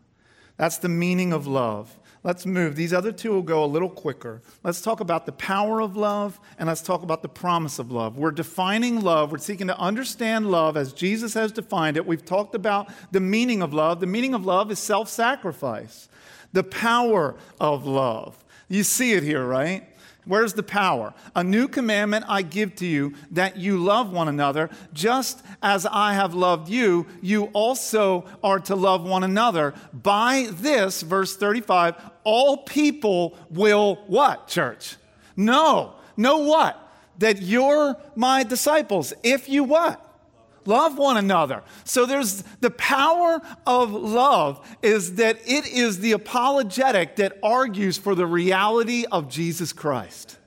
That's 0.57 0.77
the 0.77 0.89
meaning 0.89 1.31
of 1.31 1.47
love. 1.47 1.97
Let's 2.23 2.45
move. 2.45 2.75
These 2.75 2.93
other 2.93 3.11
two 3.11 3.31
will 3.31 3.41
go 3.41 3.63
a 3.63 3.65
little 3.65 3.89
quicker. 3.89 4.41
Let's 4.63 4.81
talk 4.81 4.99
about 4.99 5.25
the 5.25 5.31
power 5.31 5.81
of 5.81 5.97
love 5.97 6.39
and 6.59 6.67
let's 6.67 6.81
talk 6.81 7.01
about 7.01 7.23
the 7.23 7.29
promise 7.29 7.79
of 7.79 7.91
love. 7.91 8.17
We're 8.17 8.31
defining 8.31 9.01
love. 9.01 9.31
We're 9.31 9.39
seeking 9.39 9.67
to 9.67 9.79
understand 9.79 10.51
love 10.51 10.77
as 10.77 10.93
Jesus 10.93 11.33
has 11.33 11.51
defined 11.51 11.97
it. 11.97 12.05
We've 12.05 12.23
talked 12.23 12.53
about 12.53 12.89
the 13.11 13.21
meaning 13.21 13.63
of 13.63 13.73
love. 13.73 14.01
The 14.01 14.05
meaning 14.05 14.35
of 14.35 14.45
love 14.45 14.69
is 14.69 14.77
self 14.77 15.09
sacrifice, 15.09 16.09
the 16.53 16.63
power 16.63 17.35
of 17.59 17.85
love. 17.85 18.37
You 18.67 18.83
see 18.83 19.13
it 19.13 19.23
here, 19.23 19.45
right? 19.45 19.87
Where's 20.25 20.53
the 20.53 20.63
power? 20.63 21.13
A 21.35 21.43
new 21.43 21.67
commandment 21.67 22.25
I 22.27 22.43
give 22.43 22.75
to 22.75 22.85
you 22.85 23.15
that 23.31 23.57
you 23.57 23.77
love 23.77 24.11
one 24.11 24.27
another, 24.27 24.69
just 24.93 25.43
as 25.63 25.87
I 25.87 26.13
have 26.13 26.35
loved 26.35 26.69
you, 26.69 27.07
you 27.21 27.45
also 27.53 28.25
are 28.43 28.59
to 28.61 28.75
love 28.75 29.03
one 29.03 29.23
another. 29.23 29.73
By 29.91 30.47
this, 30.51 31.01
verse 31.01 31.35
35, 31.35 31.95
all 32.23 32.57
people 32.57 33.35
will 33.49 33.95
what, 34.07 34.47
church? 34.47 34.95
Know. 35.35 35.95
Know 36.15 36.37
what? 36.37 36.77
That 37.17 37.41
you're 37.41 37.97
my 38.15 38.43
disciples. 38.43 39.13
If 39.23 39.49
you 39.49 39.63
what? 39.63 40.07
Love 40.65 40.97
one 40.97 41.17
another. 41.17 41.63
So 41.83 42.05
there's 42.05 42.43
the 42.59 42.71
power 42.71 43.41
of 43.65 43.91
love 43.91 44.65
is 44.81 45.15
that 45.15 45.37
it 45.45 45.67
is 45.67 45.99
the 45.99 46.11
apologetic 46.11 47.15
that 47.15 47.37
argues 47.41 47.97
for 47.97 48.15
the 48.15 48.27
reality 48.27 49.05
of 49.11 49.27
Jesus 49.27 49.73
Christ. 49.73 50.37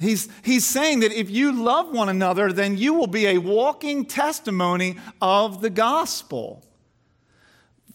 He's, 0.00 0.28
he's 0.44 0.64
saying 0.64 1.00
that 1.00 1.12
if 1.12 1.28
you 1.28 1.50
love 1.52 1.92
one 1.92 2.08
another, 2.08 2.52
then 2.52 2.76
you 2.76 2.94
will 2.94 3.08
be 3.08 3.26
a 3.26 3.38
walking 3.38 4.04
testimony 4.04 4.96
of 5.20 5.60
the 5.60 5.70
gospel. 5.70 6.62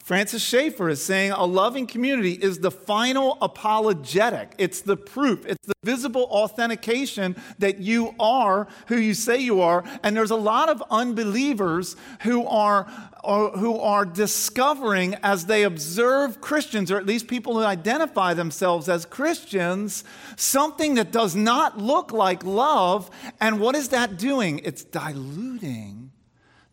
Francis 0.03 0.43
Schaeffer 0.43 0.89
is 0.89 1.01
saying 1.01 1.31
a 1.31 1.45
loving 1.45 1.87
community 1.87 2.33
is 2.33 2.59
the 2.59 2.69
final 2.69 3.37
apologetic. 3.41 4.53
It's 4.57 4.81
the 4.81 4.97
proof, 4.97 5.45
it's 5.45 5.65
the 5.65 5.73
visible 5.81 6.23
authentication 6.23 7.37
that 7.59 7.79
you 7.79 8.13
are 8.19 8.67
who 8.87 8.97
you 8.97 9.13
say 9.13 9.37
you 9.37 9.61
are. 9.61 9.85
And 10.03 10.13
there's 10.13 10.29
a 10.29 10.35
lot 10.35 10.67
of 10.67 10.83
unbelievers 10.91 11.95
who 12.23 12.45
are, 12.45 12.83
who 13.23 13.79
are 13.79 14.03
discovering 14.03 15.15
as 15.23 15.45
they 15.45 15.63
observe 15.63 16.41
Christians, 16.41 16.91
or 16.91 16.97
at 16.97 17.05
least 17.05 17.29
people 17.29 17.53
who 17.53 17.63
identify 17.63 18.33
themselves 18.33 18.89
as 18.89 19.05
Christians, 19.05 20.03
something 20.35 20.95
that 20.95 21.13
does 21.13 21.33
not 21.33 21.77
look 21.77 22.11
like 22.11 22.43
love. 22.43 23.09
And 23.39 23.61
what 23.61 23.73
is 23.73 23.87
that 23.89 24.17
doing? 24.17 24.59
It's 24.65 24.83
diluting 24.83 26.11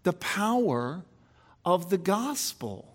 the 0.02 0.14
power 0.14 1.04
of 1.64 1.90
the 1.90 1.98
gospel. 1.98 2.89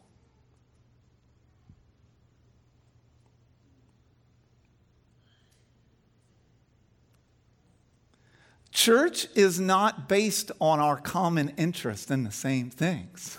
Church 8.76 9.28
is 9.36 9.58
not 9.58 10.10
based 10.10 10.52
on 10.60 10.82
our 10.82 10.98
common 10.98 11.54
interest 11.56 12.12
in 12.12 12.26
the 12.26 12.32
same 12.32 12.70
things. 12.70 13.38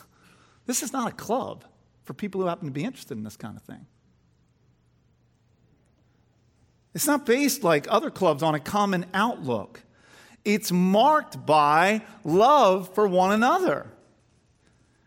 This 0.64 0.82
is 0.82 0.94
not 0.94 1.12
a 1.12 1.14
club 1.14 1.62
for 2.04 2.14
people 2.14 2.40
who 2.40 2.46
happen 2.46 2.64
to 2.64 2.72
be 2.72 2.84
interested 2.84 3.18
in 3.18 3.22
this 3.22 3.36
kind 3.36 3.54
of 3.54 3.62
thing. 3.62 3.84
It's 6.94 7.06
not 7.06 7.26
based 7.26 7.62
like 7.62 7.86
other 7.90 8.10
clubs 8.10 8.42
on 8.42 8.54
a 8.54 8.58
common 8.58 9.04
outlook. 9.12 9.82
It's 10.42 10.72
marked 10.72 11.44
by 11.44 12.00
love 12.24 12.94
for 12.94 13.06
one 13.06 13.30
another. 13.30 13.92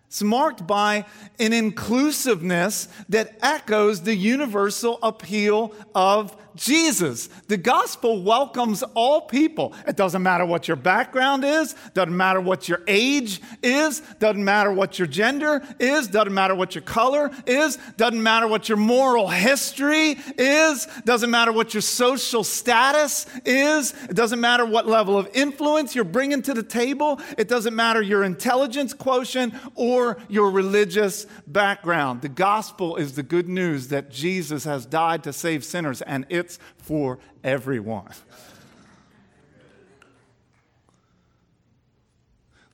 It's 0.10 0.24
marked 0.24 0.66
by 0.66 1.06
an 1.38 1.54
inclusiveness 1.54 2.88
that 3.10 3.38
echoes 3.44 4.02
the 4.02 4.16
universal 4.16 4.98
appeal 5.04 5.72
of 5.94 6.36
Jesus. 6.56 7.28
The 7.48 7.58
gospel 7.58 8.24
welcomes 8.24 8.82
all 8.96 9.22
people. 9.22 9.76
It 9.88 9.96
doesn't 9.96 10.24
matter 10.24 10.46
what 10.46 10.68
your 10.68 10.78
background 10.78 11.46
is, 11.46 11.76
doesn't 11.94 12.18
matter 12.18 12.42
what 12.42 12.68
your 12.68 12.82
age 12.88 13.40
is, 13.62 14.02
doesn't 14.18 14.44
matter 14.44 14.74
what 14.74 14.98
your 14.98 15.08
gender 15.08 15.62
is, 15.78 16.08
doesn't 16.08 16.34
matter 16.34 16.56
what 16.56 16.74
your 16.74 16.82
color 16.82 17.30
is, 17.46 17.78
doesn't 17.96 18.22
matter 18.22 18.48
what 18.48 18.68
your 18.68 18.80
moral 18.80 19.28
history 19.28 20.18
is, 20.40 20.88
doesn't 21.06 21.30
matter 21.30 21.52
what 21.52 21.76
your 21.76 21.82
social 21.82 22.44
status 22.44 23.28
is, 23.46 23.94
it 24.10 24.16
doesn't 24.16 24.42
matter 24.42 24.66
what 24.66 24.88
level 24.88 25.20
of 25.20 25.30
influence 25.36 25.94
you're 25.94 26.04
bringing 26.04 26.42
to 26.42 26.56
the 26.56 26.64
table, 26.64 27.22
it 27.38 27.48
doesn't 27.48 27.76
matter 27.76 28.02
your 28.02 28.24
intelligence 28.24 28.92
quotient 28.94 29.54
or 29.76 29.99
your 30.28 30.52
religious 30.52 31.26
background. 31.48 32.22
The 32.22 32.30
gospel 32.30 32.96
is 32.96 33.16
the 33.16 33.24
good 33.24 33.48
news 33.50 33.88
that 33.90 34.10
Jesus 34.10 34.64
has 34.64 34.86
died 34.86 35.24
to 35.24 35.34
save 35.34 35.64
sinners 35.64 36.02
and 36.02 36.26
it's 36.30 36.60
for 36.78 37.20
everyone. 37.44 38.12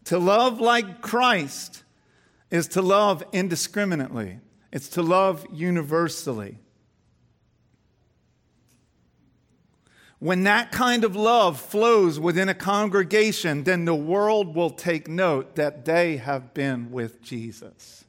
to 0.05 0.19
love 0.19 0.61
like 0.61 1.01
Christ 1.01 1.83
is 2.49 2.67
to 2.69 2.81
love 2.81 3.23
indiscriminately, 3.33 4.39
it's 4.71 4.89
to 4.89 5.01
love 5.01 5.45
universally. 5.51 6.59
When 10.19 10.43
that 10.43 10.71
kind 10.71 11.03
of 11.03 11.15
love 11.15 11.59
flows 11.59 12.19
within 12.19 12.49
a 12.49 12.53
congregation, 12.53 13.63
then 13.63 13.85
the 13.85 13.95
world 13.95 14.55
will 14.55 14.69
take 14.69 15.07
note 15.07 15.55
that 15.55 15.85
they 15.85 16.17
have 16.17 16.53
been 16.53 16.91
with 16.91 17.21
Jesus. 17.21 18.05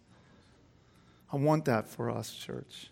I 1.33 1.37
want 1.37 1.65
that 1.65 1.89
for 1.89 2.11
us, 2.11 2.33
church. 2.33 2.91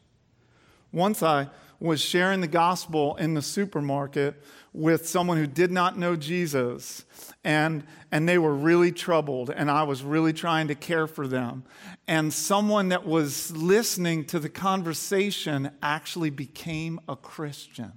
Once 0.93 1.23
I 1.23 1.49
was 1.81 2.01
sharing 2.01 2.41
the 2.41 2.47
gospel 2.47 3.17
in 3.17 3.35
the 3.35 3.43
supermarket 3.43 4.43
with 4.73 5.07
someone 5.09 5.37
who 5.37 5.47
did 5.47 5.71
not 5.71 5.99
know 5.99 6.17
Jesus. 6.17 7.05
And, 7.45 7.85
and 8.11 8.29
they 8.29 8.39
were 8.39 8.55
really 8.55 8.91
troubled, 8.91 9.51
and 9.51 9.71
I 9.71 9.85
was 9.85 10.03
really 10.03 10.33
trying 10.33 10.69
to 10.69 10.75
care 10.75 11.07
for 11.07 11.29
them. 11.29 11.65
And 12.09 12.33
someone 12.33 12.89
that 12.89 13.07
was 13.07 13.57
listening 13.57 14.25
to 14.27 14.39
the 14.39 14.49
conversation 14.49 15.71
actually 15.83 16.31
became 16.31 17.01
a 17.09 17.17
Christian. 17.17 17.93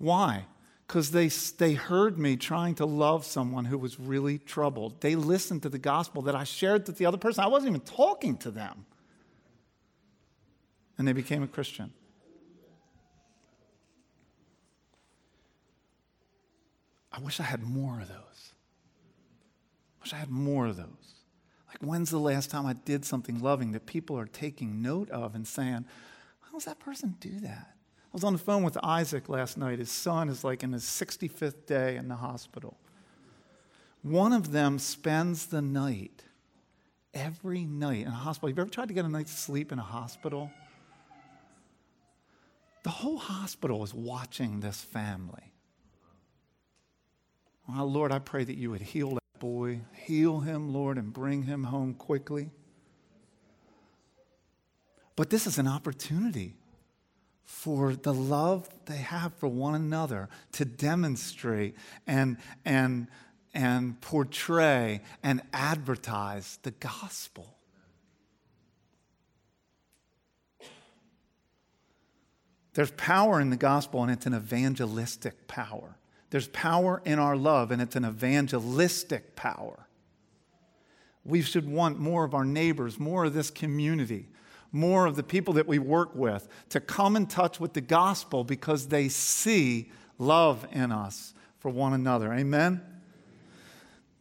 Why? 0.00 0.46
Because 0.86 1.10
they, 1.10 1.28
they 1.28 1.74
heard 1.74 2.18
me 2.18 2.36
trying 2.36 2.74
to 2.76 2.86
love 2.86 3.26
someone 3.26 3.66
who 3.66 3.76
was 3.78 4.00
really 4.00 4.38
troubled. 4.38 5.02
They 5.02 5.14
listened 5.14 5.62
to 5.62 5.68
the 5.68 5.78
gospel 5.78 6.22
that 6.22 6.34
I 6.34 6.44
shared 6.44 6.86
with 6.86 6.96
the 6.96 7.04
other 7.04 7.18
person. 7.18 7.44
I 7.44 7.48
wasn't 7.48 7.76
even 7.76 7.82
talking 7.82 8.38
to 8.38 8.50
them. 8.50 8.86
And 10.96 11.06
they 11.06 11.12
became 11.12 11.42
a 11.42 11.46
Christian. 11.46 11.92
I 17.12 17.20
wish 17.20 17.40
I 17.40 17.44
had 17.44 17.62
more 17.62 18.00
of 18.00 18.08
those. 18.08 18.52
I 20.00 20.02
wish 20.02 20.12
I 20.14 20.16
had 20.16 20.30
more 20.30 20.66
of 20.66 20.76
those. 20.76 20.86
Like, 21.68 21.80
when's 21.82 22.10
the 22.10 22.18
last 22.18 22.50
time 22.50 22.64
I 22.64 22.72
did 22.72 23.04
something 23.04 23.38
loving 23.40 23.72
that 23.72 23.84
people 23.84 24.18
are 24.18 24.26
taking 24.26 24.80
note 24.80 25.10
of 25.10 25.34
and 25.34 25.46
saying, 25.46 25.84
how 26.40 26.52
does 26.52 26.64
that 26.64 26.80
person 26.80 27.16
do 27.20 27.38
that? 27.40 27.76
I 28.12 28.16
was 28.16 28.24
on 28.24 28.32
the 28.32 28.40
phone 28.40 28.64
with 28.64 28.76
Isaac 28.82 29.28
last 29.28 29.56
night. 29.56 29.78
His 29.78 29.90
son 29.90 30.28
is 30.28 30.42
like 30.42 30.64
in 30.64 30.72
his 30.72 30.82
65th 30.82 31.66
day 31.66 31.94
in 31.96 32.08
the 32.08 32.16
hospital. 32.16 32.76
One 34.02 34.32
of 34.32 34.50
them 34.50 34.80
spends 34.80 35.46
the 35.46 35.62
night, 35.62 36.24
every 37.14 37.64
night 37.64 38.02
in 38.02 38.08
a 38.08 38.10
hospital. 38.10 38.48
Have 38.48 38.56
you 38.56 38.62
ever 38.62 38.70
tried 38.70 38.88
to 38.88 38.94
get 38.94 39.04
a 39.04 39.08
night's 39.08 39.38
sleep 39.38 39.70
in 39.70 39.78
a 39.78 39.82
hospital? 39.82 40.50
The 42.82 42.90
whole 42.90 43.18
hospital 43.18 43.84
is 43.84 43.94
watching 43.94 44.58
this 44.58 44.80
family. 44.80 45.52
Oh, 47.72 47.84
Lord, 47.84 48.10
I 48.10 48.18
pray 48.18 48.42
that 48.42 48.56
you 48.56 48.70
would 48.70 48.80
heal 48.80 49.10
that 49.10 49.38
boy. 49.38 49.82
Heal 49.94 50.40
him, 50.40 50.72
Lord, 50.72 50.98
and 50.98 51.12
bring 51.12 51.44
him 51.44 51.64
home 51.64 51.94
quickly. 51.94 52.50
But 55.14 55.30
this 55.30 55.46
is 55.46 55.58
an 55.58 55.68
opportunity 55.68 56.56
for 57.50 57.94
the 57.94 58.14
love 58.14 58.70
they 58.86 58.96
have 58.96 59.34
for 59.34 59.48
one 59.48 59.74
another 59.74 60.30
to 60.52 60.64
demonstrate 60.64 61.76
and, 62.06 62.38
and, 62.64 63.08
and 63.52 64.00
portray 64.00 65.02
and 65.22 65.42
advertise 65.52 66.58
the 66.62 66.70
gospel. 66.70 67.54
There's 72.72 72.92
power 72.92 73.40
in 73.40 73.50
the 73.50 73.56
gospel, 73.56 74.02
and 74.04 74.12
it's 74.12 74.26
an 74.26 74.34
evangelistic 74.34 75.46
power. 75.46 75.98
There's 76.30 76.48
power 76.48 77.02
in 77.04 77.18
our 77.18 77.36
love, 77.36 77.72
and 77.72 77.82
it's 77.82 77.96
an 77.96 78.06
evangelistic 78.06 79.36
power. 79.36 79.86
We 81.24 81.42
should 81.42 81.68
want 81.68 81.98
more 81.98 82.24
of 82.24 82.32
our 82.32 82.44
neighbors, 82.44 82.98
more 82.98 83.24
of 83.24 83.34
this 83.34 83.50
community, 83.50 84.28
more 84.72 85.06
of 85.06 85.16
the 85.16 85.22
people 85.22 85.54
that 85.54 85.66
we 85.66 85.78
work 85.78 86.14
with 86.14 86.48
to 86.68 86.80
come 86.80 87.16
in 87.16 87.26
touch 87.26 87.58
with 87.58 87.72
the 87.72 87.80
gospel 87.80 88.44
because 88.44 88.88
they 88.88 89.08
see 89.08 89.90
love 90.18 90.66
in 90.72 90.92
us 90.92 91.34
for 91.58 91.70
one 91.70 91.92
another. 91.92 92.32
Amen? 92.32 92.80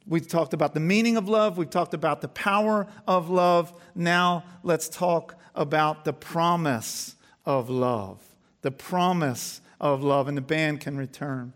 We've 0.07 0.27
talked 0.27 0.53
about 0.53 0.73
the 0.73 0.79
meaning 0.79 1.17
of 1.17 1.29
love, 1.29 1.57
we've 1.57 1.69
talked 1.69 1.93
about 1.93 2.21
the 2.21 2.27
power 2.27 2.87
of 3.07 3.29
love. 3.29 3.71
Now 3.93 4.43
let's 4.63 4.89
talk 4.89 5.35
about 5.53 6.03
the 6.03 6.13
promise 6.13 7.15
of 7.45 7.69
love. 7.69 8.19
The 8.61 8.71
promise 8.71 9.61
of 9.79 10.03
love, 10.03 10.27
and 10.27 10.35
the 10.35 10.41
band 10.41 10.81
can 10.81 10.97
return. 10.97 11.53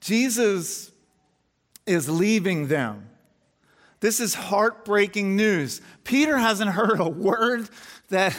Jesus 0.00 0.90
is 1.86 2.08
leaving 2.08 2.68
them. 2.68 3.08
This 4.06 4.20
is 4.20 4.34
heartbreaking 4.34 5.34
news. 5.34 5.80
Peter 6.04 6.38
hasn't 6.38 6.70
heard 6.70 7.00
a 7.00 7.08
word 7.08 7.68
that, 8.10 8.36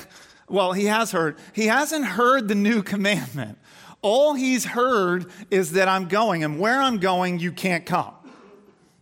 well, 0.48 0.72
he 0.72 0.86
has 0.86 1.12
heard. 1.12 1.38
He 1.52 1.66
hasn't 1.66 2.06
heard 2.06 2.48
the 2.48 2.56
new 2.56 2.82
commandment. 2.82 3.58
All 4.02 4.34
he's 4.34 4.64
heard 4.64 5.30
is 5.52 5.74
that 5.74 5.90
I'm 5.90 6.08
going, 6.08 6.46
and 6.46 6.58
where 6.58 6.82
I'm 6.82 7.00
going, 7.00 7.40
you 7.40 7.52
can't 7.52 7.86
come. 7.86 8.14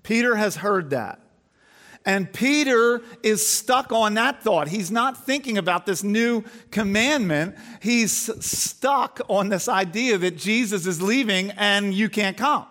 Peter 0.01 0.37
has 0.37 0.55
heard 0.55 0.89
that. 0.89 1.19
And 2.03 2.33
Peter 2.33 3.03
is 3.21 3.47
stuck 3.47 3.91
on 3.91 4.15
that 4.15 4.41
thought. 4.41 4.67
He's 4.67 4.89
not 4.89 5.23
thinking 5.23 5.59
about 5.59 5.85
this 5.85 6.03
new 6.03 6.43
commandment. 6.71 7.57
He's 7.79 8.11
stuck 8.43 9.21
on 9.29 9.49
this 9.49 9.69
idea 9.69 10.17
that 10.17 10.35
Jesus 10.35 10.87
is 10.87 10.99
leaving 10.99 11.51
and 11.51 11.93
you 11.93 12.09
can't 12.09 12.35
come. 12.35 12.65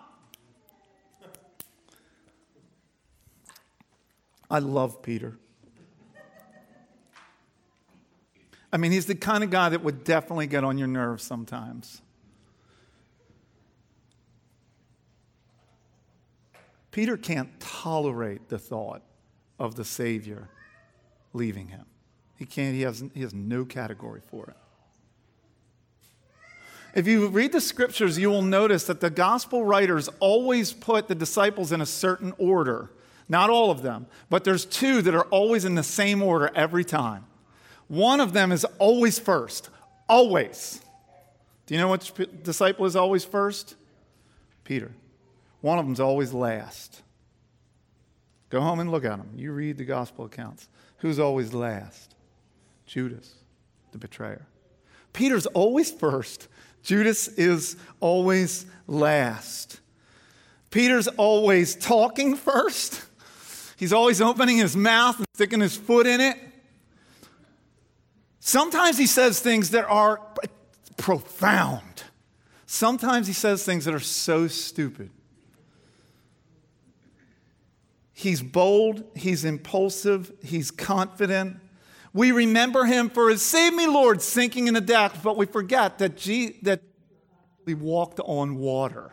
I 4.49 4.59
love 4.59 5.01
Peter. 5.01 5.37
I 8.71 8.77
mean, 8.77 8.91
he's 8.91 9.05
the 9.05 9.15
kind 9.15 9.43
of 9.43 9.49
guy 9.49 9.69
that 9.69 9.83
would 9.83 10.03
definitely 10.03 10.47
get 10.47 10.63
on 10.63 10.77
your 10.77 10.87
nerves 10.87 11.23
sometimes. 11.23 12.01
Peter 16.91 17.17
can't 17.17 17.59
tolerate 17.59 18.49
the 18.49 18.57
thought 18.57 19.01
of 19.59 19.75
the 19.75 19.85
Savior 19.85 20.49
leaving 21.33 21.67
him. 21.67 21.85
He 22.37 22.45
can't, 22.45 22.73
he 22.73 22.81
has, 22.81 23.03
he 23.13 23.21
has 23.21 23.33
no 23.33 23.65
category 23.65 24.21
for 24.29 24.47
it. 24.47 24.57
If 26.93 27.07
you 27.07 27.27
read 27.27 27.51
the 27.51 27.59
scriptures, 27.59 28.17
you 28.17 28.29
will 28.29 28.41
notice 28.41 28.85
that 28.85 29.01
the 29.01 29.09
gospel 29.09 29.65
writers 29.65 30.09
always 30.21 30.71
put 30.71 31.09
the 31.09 31.15
disciples 31.15 31.73
in 31.73 31.81
a 31.81 31.85
certain 31.85 32.33
order. 32.37 32.91
Not 33.27 33.49
all 33.49 33.71
of 33.71 33.81
them, 33.81 34.07
but 34.29 34.43
there's 34.43 34.65
two 34.65 35.01
that 35.01 35.15
are 35.15 35.25
always 35.25 35.65
in 35.65 35.75
the 35.75 35.83
same 35.83 36.21
order 36.21 36.51
every 36.53 36.83
time. 36.83 37.25
One 37.87 38.19
of 38.19 38.33
them 38.33 38.51
is 38.51 38.65
always 38.77 39.19
first, 39.19 39.69
always. 40.07 40.81
Do 41.65 41.73
you 41.73 41.81
know 41.81 41.89
which 41.89 42.13
disciple 42.43 42.85
is 42.85 42.95
always 42.95 43.25
first? 43.25 43.75
Peter. 44.63 44.91
One 45.61 45.79
of 45.79 45.85
them's 45.85 45.99
always 45.99 46.33
last. 46.33 47.01
Go 48.49 48.61
home 48.61 48.79
and 48.79 48.91
look 48.91 49.03
at 49.03 49.17
them. 49.17 49.29
You 49.35 49.51
read 49.51 49.77
the 49.77 49.85
gospel 49.85 50.25
accounts. 50.25 50.69
Who's 50.97 51.19
always 51.19 51.53
last? 51.53 52.15
Judas, 52.85 53.33
the 53.91 53.97
betrayer. 53.97 54.45
Peter's 55.13 55.47
always 55.47 55.91
first. 55.91 56.47
Judas 56.83 57.27
is 57.27 57.77
always 57.99 58.65
last. 58.85 59.79
Peter's 60.69 61.07
always 61.07 61.75
talking 61.75 62.35
first. 62.35 63.03
He's 63.77 63.93
always 63.93 64.21
opening 64.21 64.57
his 64.57 64.75
mouth 64.75 65.17
and 65.17 65.27
sticking 65.33 65.59
his 65.59 65.75
foot 65.75 66.07
in 66.07 66.21
it. 66.21 66.37
Sometimes 68.39 68.97
he 68.97 69.07
says 69.07 69.39
things 69.39 69.71
that 69.71 69.85
are 69.85 70.21
profound. 70.97 72.03
Sometimes 72.65 73.27
he 73.27 73.33
says 73.33 73.63
things 73.63 73.85
that 73.85 73.93
are 73.93 73.99
so 73.99 74.47
stupid. 74.47 75.09
He's 78.13 78.41
bold, 78.41 79.03
he's 79.15 79.43
impulsive, 79.43 80.31
he's 80.41 80.71
confident. 80.71 81.57
We 82.13 82.31
remember 82.31 82.85
him 82.85 83.09
for 83.09 83.29
his 83.29 83.41
Save 83.41 83.73
Me, 83.73 83.87
Lord, 83.87 84.21
sinking 84.21 84.67
in 84.67 84.73
the 84.73 84.81
depths, 84.81 85.19
but 85.21 85.35
we 85.35 85.45
forget 85.45 85.99
that, 85.99 86.15
G- 86.15 86.57
that 86.61 86.81
he 87.65 87.73
walked 87.73 88.21
on 88.21 88.55
water. 88.55 89.11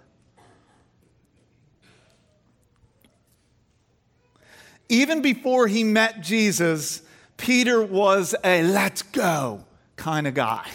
Even 4.93 5.23
before 5.23 5.69
he 5.69 5.85
met 5.85 6.21
Jesus, 6.21 7.01
Peter 7.39 7.83
was 7.83 8.35
a 8.45 8.63
let's 8.63 9.01
go 9.01 9.65
kind 9.97 10.27
of 10.27 10.35
guy. 10.35 10.69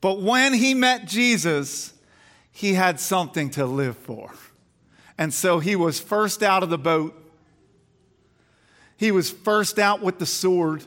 But 0.00 0.22
when 0.22 0.54
he 0.54 0.72
met 0.72 1.04
Jesus, 1.04 1.92
he 2.50 2.72
had 2.72 2.98
something 2.98 3.50
to 3.50 3.66
live 3.66 3.98
for. 3.98 4.32
And 5.18 5.34
so 5.34 5.58
he 5.58 5.76
was 5.76 6.00
first 6.00 6.42
out 6.42 6.62
of 6.62 6.70
the 6.70 6.78
boat. 6.78 7.14
He 8.96 9.12
was 9.12 9.28
first 9.28 9.78
out 9.78 10.00
with 10.00 10.18
the 10.18 10.24
sword. 10.24 10.84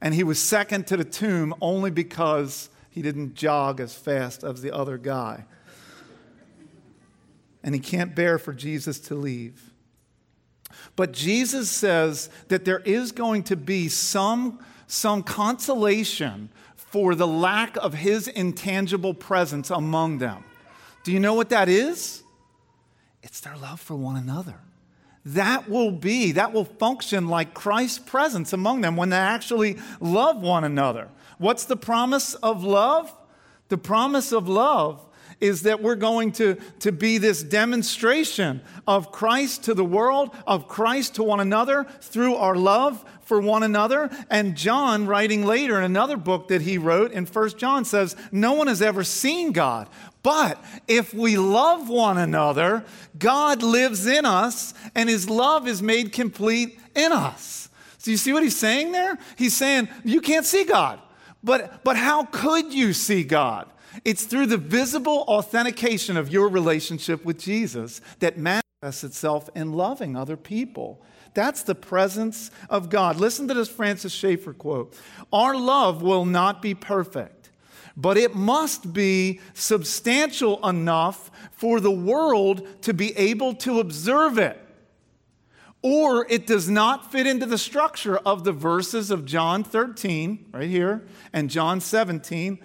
And 0.00 0.14
he 0.14 0.22
was 0.22 0.38
second 0.38 0.86
to 0.86 0.96
the 0.96 1.04
tomb 1.04 1.52
only 1.60 1.90
because 1.90 2.70
he 2.90 3.02
didn't 3.02 3.34
jog 3.34 3.80
as 3.80 3.92
fast 3.92 4.44
as 4.44 4.62
the 4.62 4.70
other 4.70 4.98
guy. 4.98 5.46
And 7.62 7.74
he 7.74 7.80
can't 7.80 8.14
bear 8.14 8.38
for 8.38 8.52
Jesus 8.52 8.98
to 9.00 9.14
leave. 9.14 9.70
But 10.96 11.12
Jesus 11.12 11.70
says 11.70 12.30
that 12.48 12.64
there 12.64 12.80
is 12.80 13.12
going 13.12 13.42
to 13.44 13.56
be 13.56 13.88
some, 13.88 14.60
some 14.86 15.22
consolation 15.22 16.50
for 16.76 17.14
the 17.14 17.26
lack 17.26 17.76
of 17.76 17.94
his 17.94 18.28
intangible 18.28 19.14
presence 19.14 19.70
among 19.70 20.18
them. 20.18 20.44
Do 21.04 21.12
you 21.12 21.20
know 21.20 21.34
what 21.34 21.48
that 21.50 21.68
is? 21.68 22.22
It's 23.22 23.40
their 23.40 23.56
love 23.56 23.80
for 23.80 23.96
one 23.96 24.16
another. 24.16 24.60
that 25.24 25.68
will 25.68 25.90
be, 25.90 26.32
that 26.32 26.52
will 26.52 26.64
function 26.64 27.28
like 27.28 27.52
Christ's 27.52 27.98
presence 27.98 28.52
among 28.52 28.80
them 28.80 28.96
when 28.96 29.10
they 29.10 29.16
actually 29.16 29.76
love 30.00 30.40
one 30.40 30.64
another. 30.64 31.08
What's 31.38 31.64
the 31.64 31.76
promise 31.76 32.34
of 32.36 32.64
love? 32.64 33.14
The 33.68 33.78
promise 33.78 34.32
of 34.32 34.48
love 34.48 35.04
is 35.40 35.62
that 35.62 35.82
we're 35.82 35.94
going 35.94 36.32
to, 36.32 36.56
to 36.80 36.92
be 36.92 37.18
this 37.18 37.42
demonstration 37.42 38.60
of 38.86 39.12
Christ 39.12 39.64
to 39.64 39.74
the 39.74 39.84
world, 39.84 40.34
of 40.46 40.68
Christ 40.68 41.14
to 41.16 41.22
one 41.22 41.40
another 41.40 41.86
through 42.00 42.36
our 42.36 42.56
love 42.56 43.04
for 43.22 43.40
one 43.40 43.62
another. 43.62 44.10
And 44.30 44.56
John, 44.56 45.06
writing 45.06 45.44
later 45.44 45.78
in 45.78 45.84
another 45.84 46.16
book 46.16 46.48
that 46.48 46.62
he 46.62 46.78
wrote 46.78 47.12
in 47.12 47.26
First 47.26 47.58
John, 47.58 47.84
says, 47.84 48.16
No 48.32 48.54
one 48.54 48.66
has 48.66 48.82
ever 48.82 49.04
seen 49.04 49.52
God. 49.52 49.88
But 50.22 50.62
if 50.88 51.14
we 51.14 51.36
love 51.36 51.88
one 51.88 52.18
another, 52.18 52.84
God 53.18 53.62
lives 53.62 54.06
in 54.06 54.24
us 54.24 54.74
and 54.94 55.08
his 55.08 55.30
love 55.30 55.68
is 55.68 55.82
made 55.82 56.12
complete 56.12 56.80
in 56.96 57.12
us. 57.12 57.68
So 57.98 58.10
you 58.10 58.16
see 58.16 58.32
what 58.32 58.42
he's 58.42 58.56
saying 58.56 58.92
there? 58.92 59.18
He's 59.36 59.56
saying, 59.56 59.88
You 60.04 60.20
can't 60.20 60.46
see 60.46 60.64
God. 60.64 61.00
But, 61.44 61.84
but 61.84 61.96
how 61.96 62.24
could 62.24 62.72
you 62.72 62.92
see 62.92 63.22
God? 63.22 63.68
It's 64.04 64.24
through 64.24 64.46
the 64.46 64.56
visible 64.56 65.24
authentication 65.28 66.16
of 66.16 66.30
your 66.30 66.48
relationship 66.48 67.24
with 67.24 67.38
Jesus 67.38 68.00
that 68.20 68.38
manifests 68.38 69.04
itself 69.04 69.48
in 69.54 69.72
loving 69.72 70.16
other 70.16 70.36
people. 70.36 71.02
That's 71.34 71.62
the 71.62 71.74
presence 71.74 72.50
of 72.70 72.90
God. 72.90 73.16
Listen 73.16 73.48
to 73.48 73.54
this 73.54 73.68
Francis 73.68 74.12
Schaeffer 74.12 74.52
quote 74.52 74.96
Our 75.32 75.56
love 75.56 76.02
will 76.02 76.24
not 76.24 76.62
be 76.62 76.74
perfect, 76.74 77.50
but 77.96 78.16
it 78.16 78.34
must 78.34 78.92
be 78.92 79.40
substantial 79.54 80.66
enough 80.66 81.30
for 81.52 81.80
the 81.80 81.90
world 81.90 82.82
to 82.82 82.94
be 82.94 83.16
able 83.16 83.54
to 83.56 83.80
observe 83.80 84.38
it. 84.38 84.64
Or 85.80 86.26
it 86.28 86.46
does 86.46 86.68
not 86.68 87.12
fit 87.12 87.26
into 87.26 87.46
the 87.46 87.58
structure 87.58 88.18
of 88.18 88.42
the 88.42 88.52
verses 88.52 89.10
of 89.12 89.24
John 89.24 89.62
13, 89.62 90.46
right 90.52 90.68
here, 90.68 91.06
and 91.32 91.48
John 91.48 91.80
17, 91.80 92.58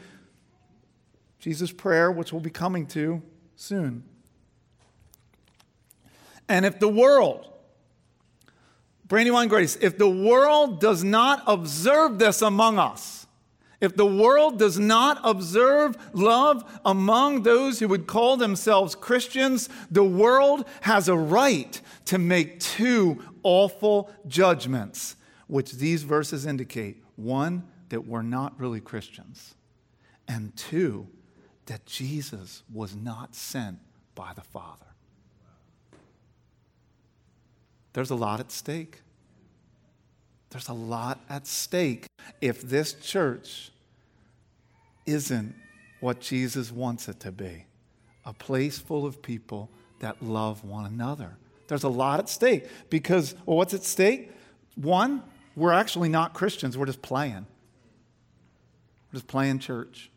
Jesus' 1.44 1.74
prayer, 1.74 2.10
which 2.10 2.32
we'll 2.32 2.40
be 2.40 2.50
coming 2.50 2.86
to 2.88 3.22
soon. 3.58 4.02
And 6.48 6.66
if 6.66 6.80
the 6.80 6.88
world, 6.88 7.50
Brandywine 9.10 9.50
Grace, 9.50 9.78
if 9.82 9.98
the 9.98 10.08
world 10.08 10.80
does 10.80 11.04
not 11.04 11.44
observe 11.46 12.18
this 12.18 12.42
among 12.42 12.80
us, 12.80 13.28
if 13.82 13.94
the 13.94 14.06
world 14.06 14.58
does 14.58 14.80
not 14.80 15.20
observe 15.26 15.98
love 16.14 16.64
among 16.86 17.44
those 17.44 17.80
who 17.80 17.90
would 17.90 18.08
call 18.08 18.38
themselves 18.38 18.96
Christians, 18.96 19.68
the 19.92 20.02
world 20.02 20.66
has 20.80 21.10
a 21.10 21.18
right 21.18 21.82
to 22.06 22.18
make 22.18 22.62
two 22.62 23.22
awful 23.44 24.10
judgments, 24.30 25.18
which 25.48 25.74
these 25.74 26.04
verses 26.04 26.46
indicate. 26.46 27.04
One, 27.18 27.68
that 27.90 28.08
we're 28.08 28.22
not 28.22 28.58
really 28.58 28.80
Christians, 28.80 29.56
and 30.26 30.56
two, 30.56 31.10
that 31.66 31.86
Jesus 31.86 32.64
was 32.72 32.96
not 32.96 33.36
sent 33.36 33.80
by 34.16 34.34
the 34.34 34.42
Father. 34.42 34.86
There's 37.94 38.10
a 38.10 38.16
lot 38.16 38.40
at 38.40 38.52
stake. 38.52 39.02
There's 40.50 40.68
a 40.68 40.74
lot 40.74 41.20
at 41.30 41.48
stake 41.48 42.06
if 42.42 42.62
this 42.62 42.94
church 42.94 43.72
isn't 45.06 45.56
what 46.00 46.20
Jesus 46.20 46.72
wants 46.72 47.08
it 47.08 47.20
to 47.22 47.32
be 47.32 47.66
a 48.26 48.34
place 48.34 48.80
full 48.80 49.06
of 49.06 49.22
people 49.22 49.70
that 50.00 50.22
love 50.24 50.64
one 50.64 50.86
another. 50.86 51.36
There's 51.68 51.84
a 51.84 51.90
lot 51.90 52.20
at 52.20 52.30
stake 52.30 52.68
because, 52.90 53.36
well, 53.46 53.58
what's 53.58 53.74
at 53.74 53.84
stake? 53.84 54.32
One, 54.76 55.24
we're 55.56 55.74
actually 55.74 56.10
not 56.10 56.34
Christians, 56.34 56.78
we're 56.78 56.86
just 56.86 57.02
playing. 57.02 57.46
We're 59.12 59.18
just 59.18 59.28
playing 59.28 59.60
church. 59.60 60.10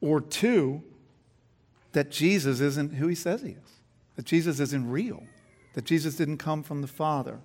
Or 0.00 0.20
two, 0.20 0.82
that 1.92 2.10
Jesus 2.10 2.60
isn't 2.60 2.94
who 2.94 3.08
he 3.08 3.14
says 3.14 3.42
he 3.42 3.50
is, 3.50 3.80
that 4.16 4.24
Jesus 4.24 4.60
isn't 4.60 4.90
real, 4.90 5.22
that 5.74 5.84
Jesus 5.84 6.16
didn't 6.16 6.38
come 6.38 6.62
from 6.62 6.80
the 6.80 6.86
Father. 6.86 7.40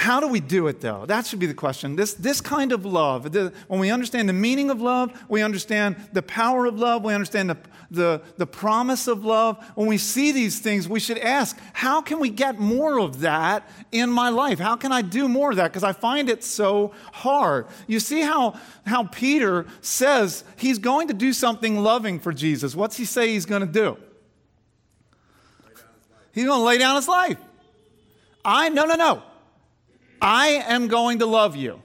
How 0.00 0.18
do 0.18 0.28
we 0.28 0.40
do 0.40 0.66
it, 0.68 0.80
though? 0.80 1.04
That 1.04 1.26
should 1.26 1.40
be 1.40 1.44
the 1.44 1.52
question. 1.52 1.94
This, 1.94 2.14
this 2.14 2.40
kind 2.40 2.72
of 2.72 2.86
love, 2.86 3.32
the, 3.32 3.52
when 3.68 3.80
we 3.80 3.90
understand 3.90 4.30
the 4.30 4.32
meaning 4.32 4.70
of 4.70 4.80
love, 4.80 5.12
we 5.28 5.42
understand 5.42 5.94
the 6.14 6.22
power 6.22 6.64
of 6.64 6.78
love, 6.78 7.04
we 7.04 7.12
understand 7.12 7.50
the, 7.50 7.58
the, 7.90 8.22
the 8.38 8.46
promise 8.46 9.08
of 9.08 9.26
love. 9.26 9.62
When 9.74 9.86
we 9.86 9.98
see 9.98 10.32
these 10.32 10.58
things, 10.58 10.88
we 10.88 11.00
should 11.00 11.18
ask, 11.18 11.58
how 11.74 12.00
can 12.00 12.18
we 12.18 12.30
get 12.30 12.58
more 12.58 12.98
of 12.98 13.20
that 13.20 13.70
in 13.92 14.08
my 14.08 14.30
life? 14.30 14.58
How 14.58 14.74
can 14.74 14.90
I 14.90 15.02
do 15.02 15.28
more 15.28 15.50
of 15.50 15.58
that? 15.58 15.70
Because 15.70 15.84
I 15.84 15.92
find 15.92 16.30
it 16.30 16.42
so 16.44 16.92
hard. 17.12 17.66
You 17.86 18.00
see 18.00 18.22
how, 18.22 18.58
how 18.86 19.04
Peter 19.04 19.66
says 19.82 20.44
he's 20.56 20.78
going 20.78 21.08
to 21.08 21.14
do 21.14 21.34
something 21.34 21.78
loving 21.78 22.20
for 22.20 22.32
Jesus. 22.32 22.74
What's 22.74 22.96
he 22.96 23.04
say 23.04 23.34
he's 23.34 23.44
going 23.44 23.66
to 23.66 23.70
do? 23.70 23.98
He's 26.32 26.46
going 26.46 26.58
to 26.58 26.64
lay 26.64 26.78
down 26.78 26.96
his 26.96 27.06
life. 27.06 27.36
I, 28.42 28.70
no, 28.70 28.86
no, 28.86 28.94
no. 28.94 29.24
I 30.20 30.64
am 30.66 30.88
going 30.88 31.20
to 31.20 31.26
love 31.26 31.56
you. 31.56 31.80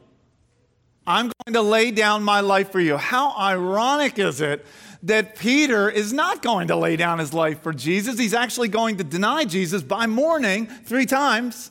I'm 1.08 1.32
going 1.46 1.54
to 1.54 1.62
lay 1.62 1.92
down 1.92 2.24
my 2.24 2.40
life 2.40 2.72
for 2.72 2.80
you. 2.80 2.98
How 2.98 3.38
ironic 3.38 4.18
is 4.18 4.42
it 4.42 4.66
that 5.04 5.36
Peter 5.36 5.90
is 5.90 6.12
not 6.12 6.42
going 6.42 6.70
to 6.70 6.76
lay 6.76 6.96
down 6.96 7.20
his 7.20 7.34
life 7.34 7.62
for 7.62 7.74
Jesus? 7.74 8.18
He's 8.18 8.34
actually 8.34 8.70
going 8.70 8.98
to 8.98 9.04
deny 9.04 9.46
Jesus 9.46 9.84
by 9.84 10.08
morning 10.08 10.66
three 10.66 11.06
times. 11.06 11.70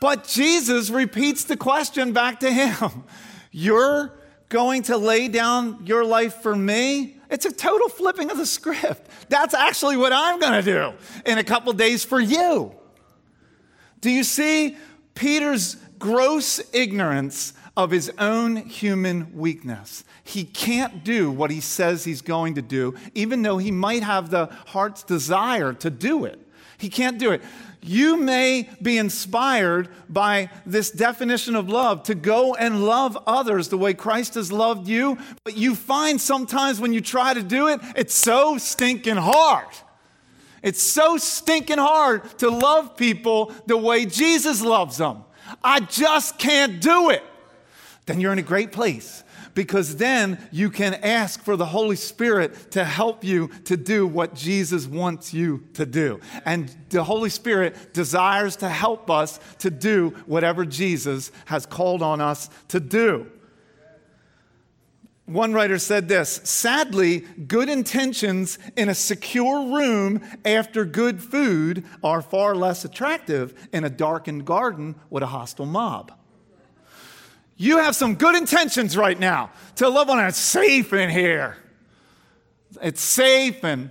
But 0.00 0.28
Jesus 0.28 0.90
repeats 0.90 1.44
the 1.44 1.56
question 1.56 2.12
back 2.12 2.40
to 2.40 2.52
him 2.52 3.04
You're 3.50 4.12
going 4.48 4.82
to 4.82 4.96
lay 4.96 5.28
down 5.28 5.86
your 5.86 6.04
life 6.04 6.34
for 6.34 6.54
me? 6.54 7.16
It's 7.28 7.46
a 7.46 7.52
total 7.52 7.88
flipping 7.88 8.30
of 8.30 8.36
the 8.36 8.46
script. 8.46 9.10
That's 9.28 9.54
actually 9.54 9.96
what 9.96 10.12
I'm 10.12 10.38
going 10.38 10.52
to 10.52 10.62
do 10.62 10.92
in 11.24 11.38
a 11.38 11.44
couple 11.44 11.72
days 11.72 12.04
for 12.04 12.20
you. 12.20 12.72
Do 14.06 14.12
you 14.12 14.22
see 14.22 14.76
Peter's 15.16 15.74
gross 15.98 16.60
ignorance 16.72 17.54
of 17.76 17.90
his 17.90 18.08
own 18.20 18.54
human 18.54 19.36
weakness? 19.36 20.04
He 20.22 20.44
can't 20.44 21.02
do 21.02 21.28
what 21.28 21.50
he 21.50 21.60
says 21.60 22.04
he's 22.04 22.22
going 22.22 22.54
to 22.54 22.62
do, 22.62 22.94
even 23.16 23.42
though 23.42 23.58
he 23.58 23.72
might 23.72 24.04
have 24.04 24.30
the 24.30 24.46
heart's 24.66 25.02
desire 25.02 25.72
to 25.72 25.90
do 25.90 26.24
it. 26.24 26.38
He 26.78 26.88
can't 26.88 27.18
do 27.18 27.32
it. 27.32 27.42
You 27.82 28.16
may 28.16 28.70
be 28.80 28.96
inspired 28.96 29.88
by 30.08 30.50
this 30.64 30.92
definition 30.92 31.56
of 31.56 31.68
love 31.68 32.04
to 32.04 32.14
go 32.14 32.54
and 32.54 32.86
love 32.86 33.18
others 33.26 33.70
the 33.70 33.78
way 33.78 33.92
Christ 33.92 34.34
has 34.34 34.52
loved 34.52 34.86
you, 34.86 35.18
but 35.42 35.56
you 35.56 35.74
find 35.74 36.20
sometimes 36.20 36.78
when 36.78 36.92
you 36.92 37.00
try 37.00 37.34
to 37.34 37.42
do 37.42 37.66
it, 37.66 37.80
it's 37.96 38.14
so 38.14 38.56
stinking 38.56 39.16
hard. 39.16 39.66
It's 40.62 40.82
so 40.82 41.16
stinking 41.16 41.78
hard 41.78 42.38
to 42.38 42.50
love 42.50 42.96
people 42.96 43.52
the 43.66 43.76
way 43.76 44.06
Jesus 44.06 44.62
loves 44.62 44.96
them. 44.96 45.24
I 45.62 45.80
just 45.80 46.38
can't 46.38 46.80
do 46.80 47.10
it. 47.10 47.22
Then 48.06 48.20
you're 48.20 48.32
in 48.32 48.38
a 48.38 48.42
great 48.42 48.72
place 48.72 49.24
because 49.56 49.96
then 49.96 50.38
you 50.52 50.70
can 50.70 50.94
ask 50.94 51.42
for 51.42 51.56
the 51.56 51.64
Holy 51.64 51.96
Spirit 51.96 52.70
to 52.72 52.84
help 52.84 53.24
you 53.24 53.48
to 53.64 53.76
do 53.76 54.06
what 54.06 54.34
Jesus 54.34 54.86
wants 54.86 55.32
you 55.32 55.64
to 55.72 55.86
do. 55.86 56.20
And 56.44 56.72
the 56.90 57.02
Holy 57.02 57.30
Spirit 57.30 57.94
desires 57.94 58.56
to 58.56 58.68
help 58.68 59.10
us 59.10 59.40
to 59.60 59.70
do 59.70 60.10
whatever 60.26 60.64
Jesus 60.66 61.32
has 61.46 61.64
called 61.64 62.02
on 62.02 62.20
us 62.20 62.50
to 62.68 62.78
do. 62.78 63.30
One 65.26 65.52
writer 65.52 65.78
said 65.78 66.08
this 66.08 66.40
Sadly, 66.44 67.20
good 67.20 67.68
intentions 67.68 68.58
in 68.76 68.88
a 68.88 68.94
secure 68.94 69.74
room 69.76 70.22
after 70.44 70.84
good 70.84 71.22
food 71.22 71.84
are 72.02 72.22
far 72.22 72.54
less 72.54 72.84
attractive 72.84 73.68
in 73.72 73.84
a 73.84 73.90
darkened 73.90 74.44
garden 74.44 74.94
with 75.10 75.22
a 75.22 75.26
hostile 75.26 75.66
mob. 75.66 76.12
You 77.56 77.78
have 77.78 77.96
some 77.96 78.14
good 78.14 78.36
intentions 78.36 78.96
right 78.96 79.18
now 79.18 79.50
to 79.76 79.88
love 79.88 80.08
another. 80.08 80.28
It's 80.28 80.38
safe 80.38 80.92
in 80.92 81.10
here. 81.10 81.56
It's 82.82 83.00
safe 83.00 83.64
and, 83.64 83.90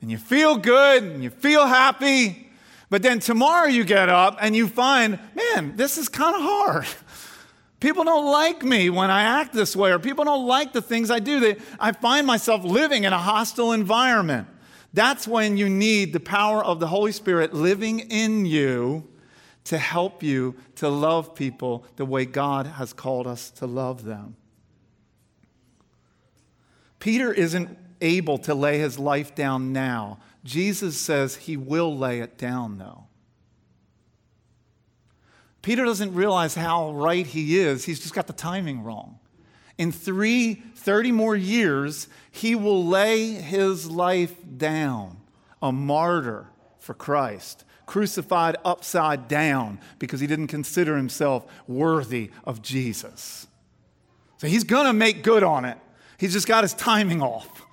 and 0.00 0.10
you 0.10 0.18
feel 0.18 0.56
good 0.56 1.04
and 1.04 1.22
you 1.22 1.30
feel 1.30 1.66
happy. 1.66 2.50
But 2.90 3.02
then 3.02 3.20
tomorrow 3.20 3.68
you 3.68 3.84
get 3.84 4.08
up 4.08 4.38
and 4.40 4.56
you 4.56 4.66
find, 4.66 5.20
man, 5.34 5.76
this 5.76 5.96
is 5.96 6.08
kind 6.08 6.34
of 6.34 6.42
hard. 6.42 6.86
People 7.80 8.04
don't 8.04 8.30
like 8.30 8.62
me 8.62 8.90
when 8.90 9.10
I 9.10 9.22
act 9.22 9.54
this 9.54 9.74
way, 9.74 9.90
or 9.90 9.98
people 9.98 10.24
don't 10.24 10.46
like 10.46 10.74
the 10.74 10.82
things 10.82 11.10
I 11.10 11.18
do. 11.18 11.40
They, 11.40 11.56
I 11.78 11.92
find 11.92 12.26
myself 12.26 12.62
living 12.62 13.04
in 13.04 13.12
a 13.14 13.18
hostile 13.18 13.72
environment. 13.72 14.46
That's 14.92 15.26
when 15.26 15.56
you 15.56 15.68
need 15.68 16.12
the 16.12 16.20
power 16.20 16.62
of 16.62 16.78
the 16.78 16.86
Holy 16.86 17.12
Spirit 17.12 17.54
living 17.54 18.00
in 18.00 18.44
you 18.44 19.08
to 19.64 19.78
help 19.78 20.22
you 20.22 20.56
to 20.76 20.88
love 20.88 21.34
people 21.34 21.84
the 21.96 22.04
way 22.04 22.26
God 22.26 22.66
has 22.66 22.92
called 22.92 23.26
us 23.26 23.50
to 23.52 23.66
love 23.66 24.04
them. 24.04 24.36
Peter 26.98 27.32
isn't 27.32 27.78
able 28.02 28.36
to 28.38 28.54
lay 28.54 28.78
his 28.78 28.98
life 28.98 29.34
down 29.34 29.72
now. 29.72 30.18
Jesus 30.44 30.98
says 30.98 31.36
he 31.36 31.56
will 31.56 31.96
lay 31.96 32.20
it 32.20 32.36
down, 32.36 32.78
though. 32.78 33.04
Peter 35.62 35.84
doesn't 35.84 36.14
realize 36.14 36.54
how 36.54 36.92
right 36.92 37.26
he 37.26 37.58
is, 37.58 37.84
he's 37.84 38.00
just 38.00 38.14
got 38.14 38.26
the 38.26 38.32
timing 38.32 38.82
wrong. 38.82 39.18
In 39.76 39.92
three, 39.92 40.62
30 40.76 41.12
more 41.12 41.36
years, 41.36 42.08
he 42.30 42.54
will 42.54 42.84
lay 42.86 43.32
his 43.32 43.90
life 43.90 44.34
down, 44.56 45.18
a 45.62 45.72
martyr 45.72 46.48
for 46.78 46.94
Christ, 46.94 47.64
crucified 47.86 48.56
upside 48.64 49.26
down 49.26 49.80
because 49.98 50.20
he 50.20 50.26
didn't 50.26 50.48
consider 50.48 50.96
himself 50.96 51.46
worthy 51.66 52.30
of 52.44 52.62
Jesus. 52.62 53.46
So 54.38 54.46
he's 54.46 54.64
going 54.64 54.86
to 54.86 54.92
make 54.92 55.22
good 55.22 55.42
on 55.42 55.64
it. 55.64 55.78
He's 56.18 56.32
just 56.32 56.46
got 56.46 56.64
his 56.64 56.74
timing 56.74 57.22
off. 57.22 57.66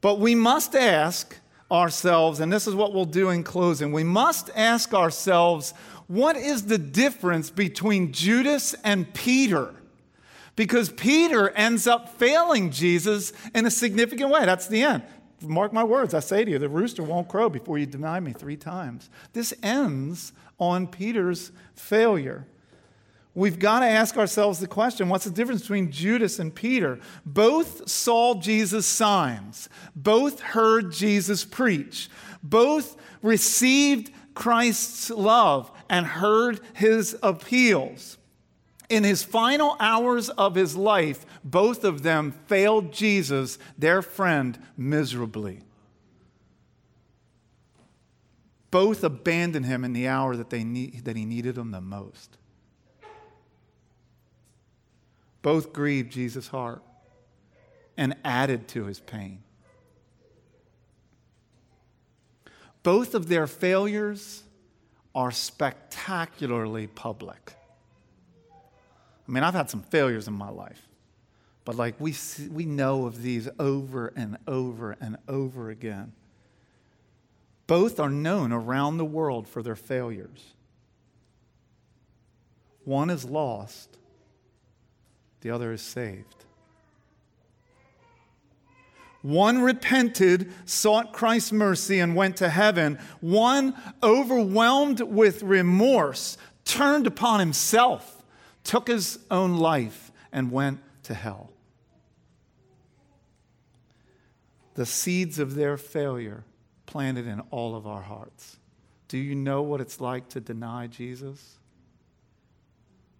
But 0.00 0.18
we 0.18 0.34
must 0.34 0.74
ask 0.74 1.36
ourselves, 1.70 2.40
and 2.40 2.52
this 2.52 2.66
is 2.66 2.74
what 2.74 2.92
we'll 2.92 3.04
do 3.04 3.30
in 3.30 3.44
closing 3.44 3.92
we 3.92 4.04
must 4.04 4.50
ask 4.54 4.92
ourselves, 4.92 5.72
what 6.06 6.36
is 6.36 6.66
the 6.66 6.78
difference 6.78 7.50
between 7.50 8.12
Judas 8.12 8.74
and 8.82 9.12
Peter? 9.14 9.74
Because 10.56 10.90
Peter 10.90 11.50
ends 11.50 11.86
up 11.86 12.18
failing 12.18 12.70
Jesus 12.70 13.32
in 13.54 13.64
a 13.64 13.70
significant 13.70 14.30
way. 14.30 14.44
That's 14.44 14.66
the 14.66 14.82
end. 14.82 15.04
Mark 15.42 15.72
my 15.72 15.84
words, 15.84 16.12
I 16.12 16.20
say 16.20 16.44
to 16.44 16.50
you, 16.50 16.58
the 16.58 16.68
rooster 16.68 17.02
won't 17.02 17.28
crow 17.28 17.48
before 17.48 17.78
you 17.78 17.86
deny 17.86 18.20
me 18.20 18.32
three 18.32 18.56
times. 18.56 19.08
This 19.32 19.54
ends 19.62 20.32
on 20.58 20.86
Peter's 20.86 21.52
failure. 21.74 22.46
We've 23.34 23.58
got 23.58 23.80
to 23.80 23.86
ask 23.86 24.16
ourselves 24.16 24.58
the 24.58 24.66
question 24.66 25.08
what's 25.08 25.24
the 25.24 25.30
difference 25.30 25.62
between 25.62 25.92
Judas 25.92 26.38
and 26.38 26.54
Peter? 26.54 26.98
Both 27.24 27.88
saw 27.88 28.34
Jesus' 28.34 28.86
signs, 28.86 29.68
both 29.94 30.40
heard 30.40 30.92
Jesus 30.92 31.44
preach, 31.44 32.08
both 32.42 32.96
received 33.22 34.10
Christ's 34.34 35.10
love 35.10 35.70
and 35.88 36.06
heard 36.06 36.60
his 36.74 37.16
appeals. 37.22 38.18
In 38.88 39.04
his 39.04 39.22
final 39.22 39.76
hours 39.78 40.30
of 40.30 40.56
his 40.56 40.74
life, 40.74 41.24
both 41.44 41.84
of 41.84 42.02
them 42.02 42.32
failed 42.46 42.92
Jesus, 42.92 43.56
their 43.78 44.02
friend, 44.02 44.58
miserably. 44.76 45.62
Both 48.72 49.04
abandoned 49.04 49.66
him 49.66 49.84
in 49.84 49.92
the 49.92 50.08
hour 50.08 50.34
that, 50.36 50.50
they 50.50 50.64
need, 50.64 51.04
that 51.04 51.16
he 51.16 51.24
needed 51.24 51.56
him 51.56 51.70
the 51.70 51.80
most. 51.80 52.36
Both 55.42 55.72
grieved 55.72 56.12
Jesus' 56.12 56.48
heart 56.48 56.82
and 57.96 58.14
added 58.24 58.68
to 58.68 58.84
his 58.84 59.00
pain. 59.00 59.42
Both 62.82 63.14
of 63.14 63.28
their 63.28 63.46
failures 63.46 64.42
are 65.14 65.30
spectacularly 65.30 66.86
public. 66.86 67.52
I 68.52 69.32
mean, 69.32 69.44
I've 69.44 69.54
had 69.54 69.70
some 69.70 69.82
failures 69.82 70.28
in 70.28 70.34
my 70.34 70.48
life, 70.50 70.88
but 71.64 71.76
like 71.76 71.94
we, 72.00 72.12
see, 72.12 72.48
we 72.48 72.64
know 72.64 73.06
of 73.06 73.22
these 73.22 73.48
over 73.58 74.12
and 74.16 74.38
over 74.46 74.96
and 75.00 75.18
over 75.28 75.70
again. 75.70 76.12
Both 77.66 78.00
are 78.00 78.10
known 78.10 78.50
around 78.52 78.96
the 78.96 79.04
world 79.04 79.46
for 79.46 79.62
their 79.62 79.76
failures. 79.76 80.54
One 82.84 83.10
is 83.10 83.24
lost, 83.24 83.98
the 85.40 85.50
other 85.50 85.72
is 85.72 85.82
saved. 85.82 86.44
One 89.22 89.60
repented, 89.60 90.50
sought 90.64 91.12
Christ's 91.12 91.52
mercy, 91.52 91.98
and 91.98 92.16
went 92.16 92.38
to 92.38 92.48
heaven. 92.48 92.98
One, 93.20 93.74
overwhelmed 94.02 95.00
with 95.00 95.42
remorse, 95.42 96.38
turned 96.64 97.06
upon 97.06 97.40
himself, 97.40 98.22
took 98.64 98.88
his 98.88 99.18
own 99.30 99.58
life, 99.58 100.10
and 100.32 100.50
went 100.50 100.80
to 101.04 101.14
hell. 101.14 101.50
The 104.74 104.86
seeds 104.86 105.38
of 105.38 105.54
their 105.54 105.76
failure 105.76 106.44
planted 106.86 107.26
in 107.26 107.40
all 107.50 107.76
of 107.76 107.86
our 107.86 108.02
hearts. 108.02 108.56
Do 109.08 109.18
you 109.18 109.34
know 109.34 109.60
what 109.60 109.80
it's 109.80 110.00
like 110.00 110.28
to 110.30 110.40
deny 110.40 110.86
Jesus? 110.86 111.59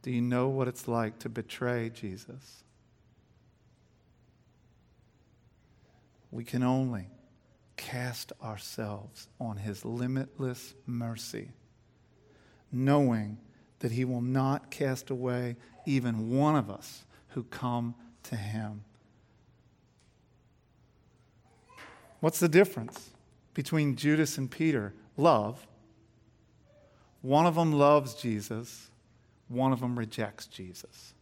Do 0.03 0.11
you 0.11 0.23
know 0.23 0.49
what 0.49 0.69
it's 0.69 0.89
like 0.89 1.19
to 1.21 1.29
betray 1.29 1.91
Jesus? 1.91 2.65
We 6.31 6.45
can 6.45 6.63
only 6.63 7.09
cast 7.77 8.33
ourselves 8.43 9.29
on 9.41 9.57
his 9.57 9.85
limitless 9.85 10.75
mercy, 10.87 11.51
knowing 12.71 13.39
that 13.81 13.93
he 13.93 14.05
will 14.05 14.21
not 14.21 14.71
cast 14.71 15.11
away 15.11 15.57
even 15.87 16.31
one 16.31 16.57
of 16.57 16.71
us 16.71 17.05
who 17.29 17.43
come 17.45 17.95
to 18.25 18.37
him. 18.37 18.85
What's 22.21 22.39
the 22.39 22.49
difference 22.49 23.11
between 23.55 23.97
Judas 23.97 24.39
and 24.39 24.51
Peter? 24.51 24.95
Love. 25.17 25.67
One 27.23 27.47
of 27.47 27.55
them 27.55 27.73
loves 27.73 28.15
Jesus, 28.15 28.90
one 29.51 29.73
of 29.73 29.81
them 29.81 29.99
rejects 29.99 30.47
Jesus. 30.47 31.13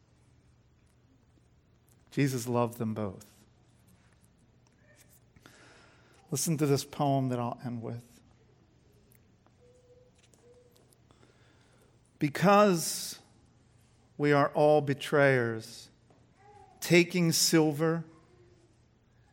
Jesus 2.10 2.46
loved 2.46 2.78
them 2.78 2.94
both. 2.94 3.24
Listen 6.30 6.58
to 6.58 6.66
this 6.66 6.84
poem 6.84 7.30
that 7.30 7.38
I'll 7.38 7.58
end 7.64 7.82
with. 7.82 8.02
Because 12.18 13.18
we 14.18 14.32
are 14.32 14.48
all 14.48 14.82
betrayers, 14.82 15.88
taking 16.80 17.32
silver 17.32 18.04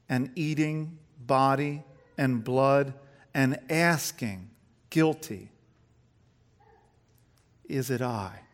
and 0.07 0.31
eating 0.35 0.97
body 1.19 1.83
and 2.17 2.43
blood 2.43 2.93
and 3.33 3.59
asking, 3.69 4.49
guilty, 4.89 5.49
is 7.67 7.89
it 7.89 8.01
I? 8.01 8.44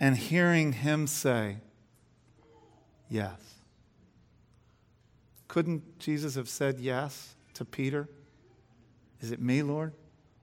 And 0.00 0.16
hearing 0.16 0.72
him 0.72 1.06
say, 1.06 1.58
Yes. 3.08 3.38
Couldn't 5.48 5.98
Jesus 5.98 6.34
have 6.34 6.48
said 6.48 6.78
yes 6.78 7.34
to 7.54 7.64
Peter? 7.64 8.06
Is 9.20 9.32
it 9.32 9.40
me, 9.40 9.62
Lord? 9.62 9.94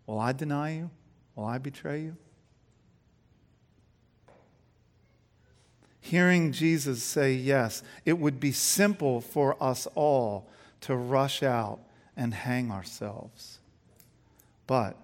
Will 0.08 0.20
I 0.20 0.32
deny 0.32 0.76
you? 0.78 0.89
Will 1.36 1.45
I 1.45 1.60
betray 1.60 2.01
you? 2.01 2.18
Hearing 6.01 6.51
Jesus 6.51 7.01
say 7.01 7.34
yes, 7.34 7.82
it 8.03 8.20
would 8.20 8.39
be 8.39 8.51
simple 8.51 9.22
for 9.22 9.62
us 9.62 9.88
all 9.95 10.47
to 10.82 10.95
rush 10.95 11.41
out 11.41 11.80
and 12.16 12.34
hang 12.34 12.72
ourselves. 12.72 13.60
But 14.68 14.95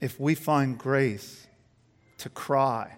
if 0.00 0.20
we 0.20 0.34
find 0.34 0.76
grace 0.76 1.45
to 2.18 2.28
cry 2.28 2.96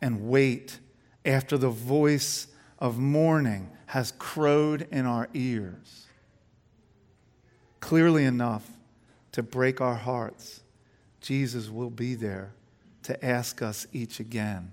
and 0.00 0.28
wait 0.28 0.78
after 1.24 1.58
the 1.58 1.70
voice 1.70 2.48
of 2.78 2.98
morning 2.98 3.70
has 3.86 4.12
crowed 4.18 4.86
in 4.90 5.06
our 5.06 5.28
ears. 5.34 6.06
Clearly 7.80 8.24
enough 8.24 8.68
to 9.32 9.42
break 9.42 9.80
our 9.80 9.94
hearts, 9.94 10.62
Jesus 11.20 11.68
will 11.68 11.90
be 11.90 12.14
there 12.14 12.52
to 13.04 13.24
ask 13.24 13.62
us 13.62 13.86
each 13.92 14.20
again, 14.20 14.72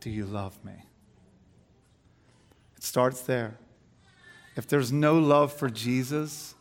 Do 0.00 0.10
you 0.10 0.26
love 0.26 0.62
me? 0.64 0.74
It 2.76 2.82
starts 2.82 3.22
there. 3.22 3.56
If 4.56 4.68
there's 4.68 4.92
no 4.92 5.18
love 5.18 5.52
for 5.52 5.68
Jesus, 5.68 6.54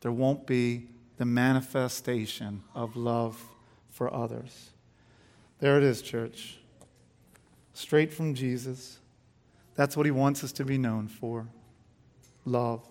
there 0.00 0.12
won't 0.12 0.46
be 0.46 0.88
the 1.16 1.24
manifestation 1.24 2.62
of 2.74 2.96
love 2.96 3.42
for 3.90 4.12
others. 4.12 4.70
There 5.60 5.78
it 5.78 5.84
is, 5.84 6.02
church. 6.02 6.58
Straight 7.72 8.12
from 8.12 8.34
Jesus. 8.34 8.98
That's 9.74 9.96
what 9.96 10.06
he 10.06 10.12
wants 10.12 10.44
us 10.44 10.52
to 10.52 10.64
be 10.64 10.78
known 10.78 11.08
for 11.08 11.46
love. 12.44 12.86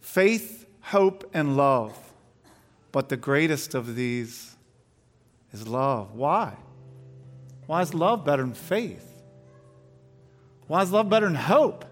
Faith, 0.00 0.66
hope, 0.80 1.28
and 1.34 1.56
love. 1.56 1.96
But 2.92 3.08
the 3.08 3.16
greatest 3.16 3.74
of 3.74 3.94
these 3.94 4.56
is 5.52 5.68
love. 5.68 6.14
Why? 6.14 6.54
Why 7.66 7.82
is 7.82 7.92
love 7.92 8.24
better 8.24 8.42
than 8.42 8.54
faith? 8.54 9.22
Why 10.66 10.82
is 10.82 10.90
love 10.90 11.08
better 11.08 11.26
than 11.26 11.34
hope? 11.34 11.84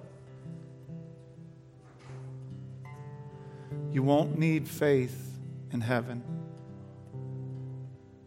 You 3.92 4.02
won't 4.02 4.38
need 4.38 4.66
faith 4.66 5.38
in 5.72 5.80
heaven 5.80 6.33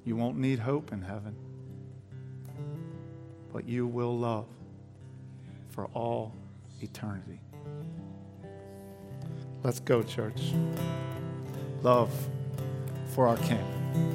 you 0.07 0.15
won't 0.15 0.37
need 0.37 0.57
hope 0.57 0.93
in 0.93 1.01
heaven. 1.01 1.35
but 3.51 3.67
you 3.67 3.87
will 3.87 4.17
love 4.17 4.45
for 5.69 5.85
all 5.93 6.31
eternity. 6.81 7.39
Let's 9.63 9.79
go, 9.79 10.03
church. 10.03 10.53
Love 11.81 12.11
for 13.15 13.27
our 13.27 13.37
King. 13.37 13.76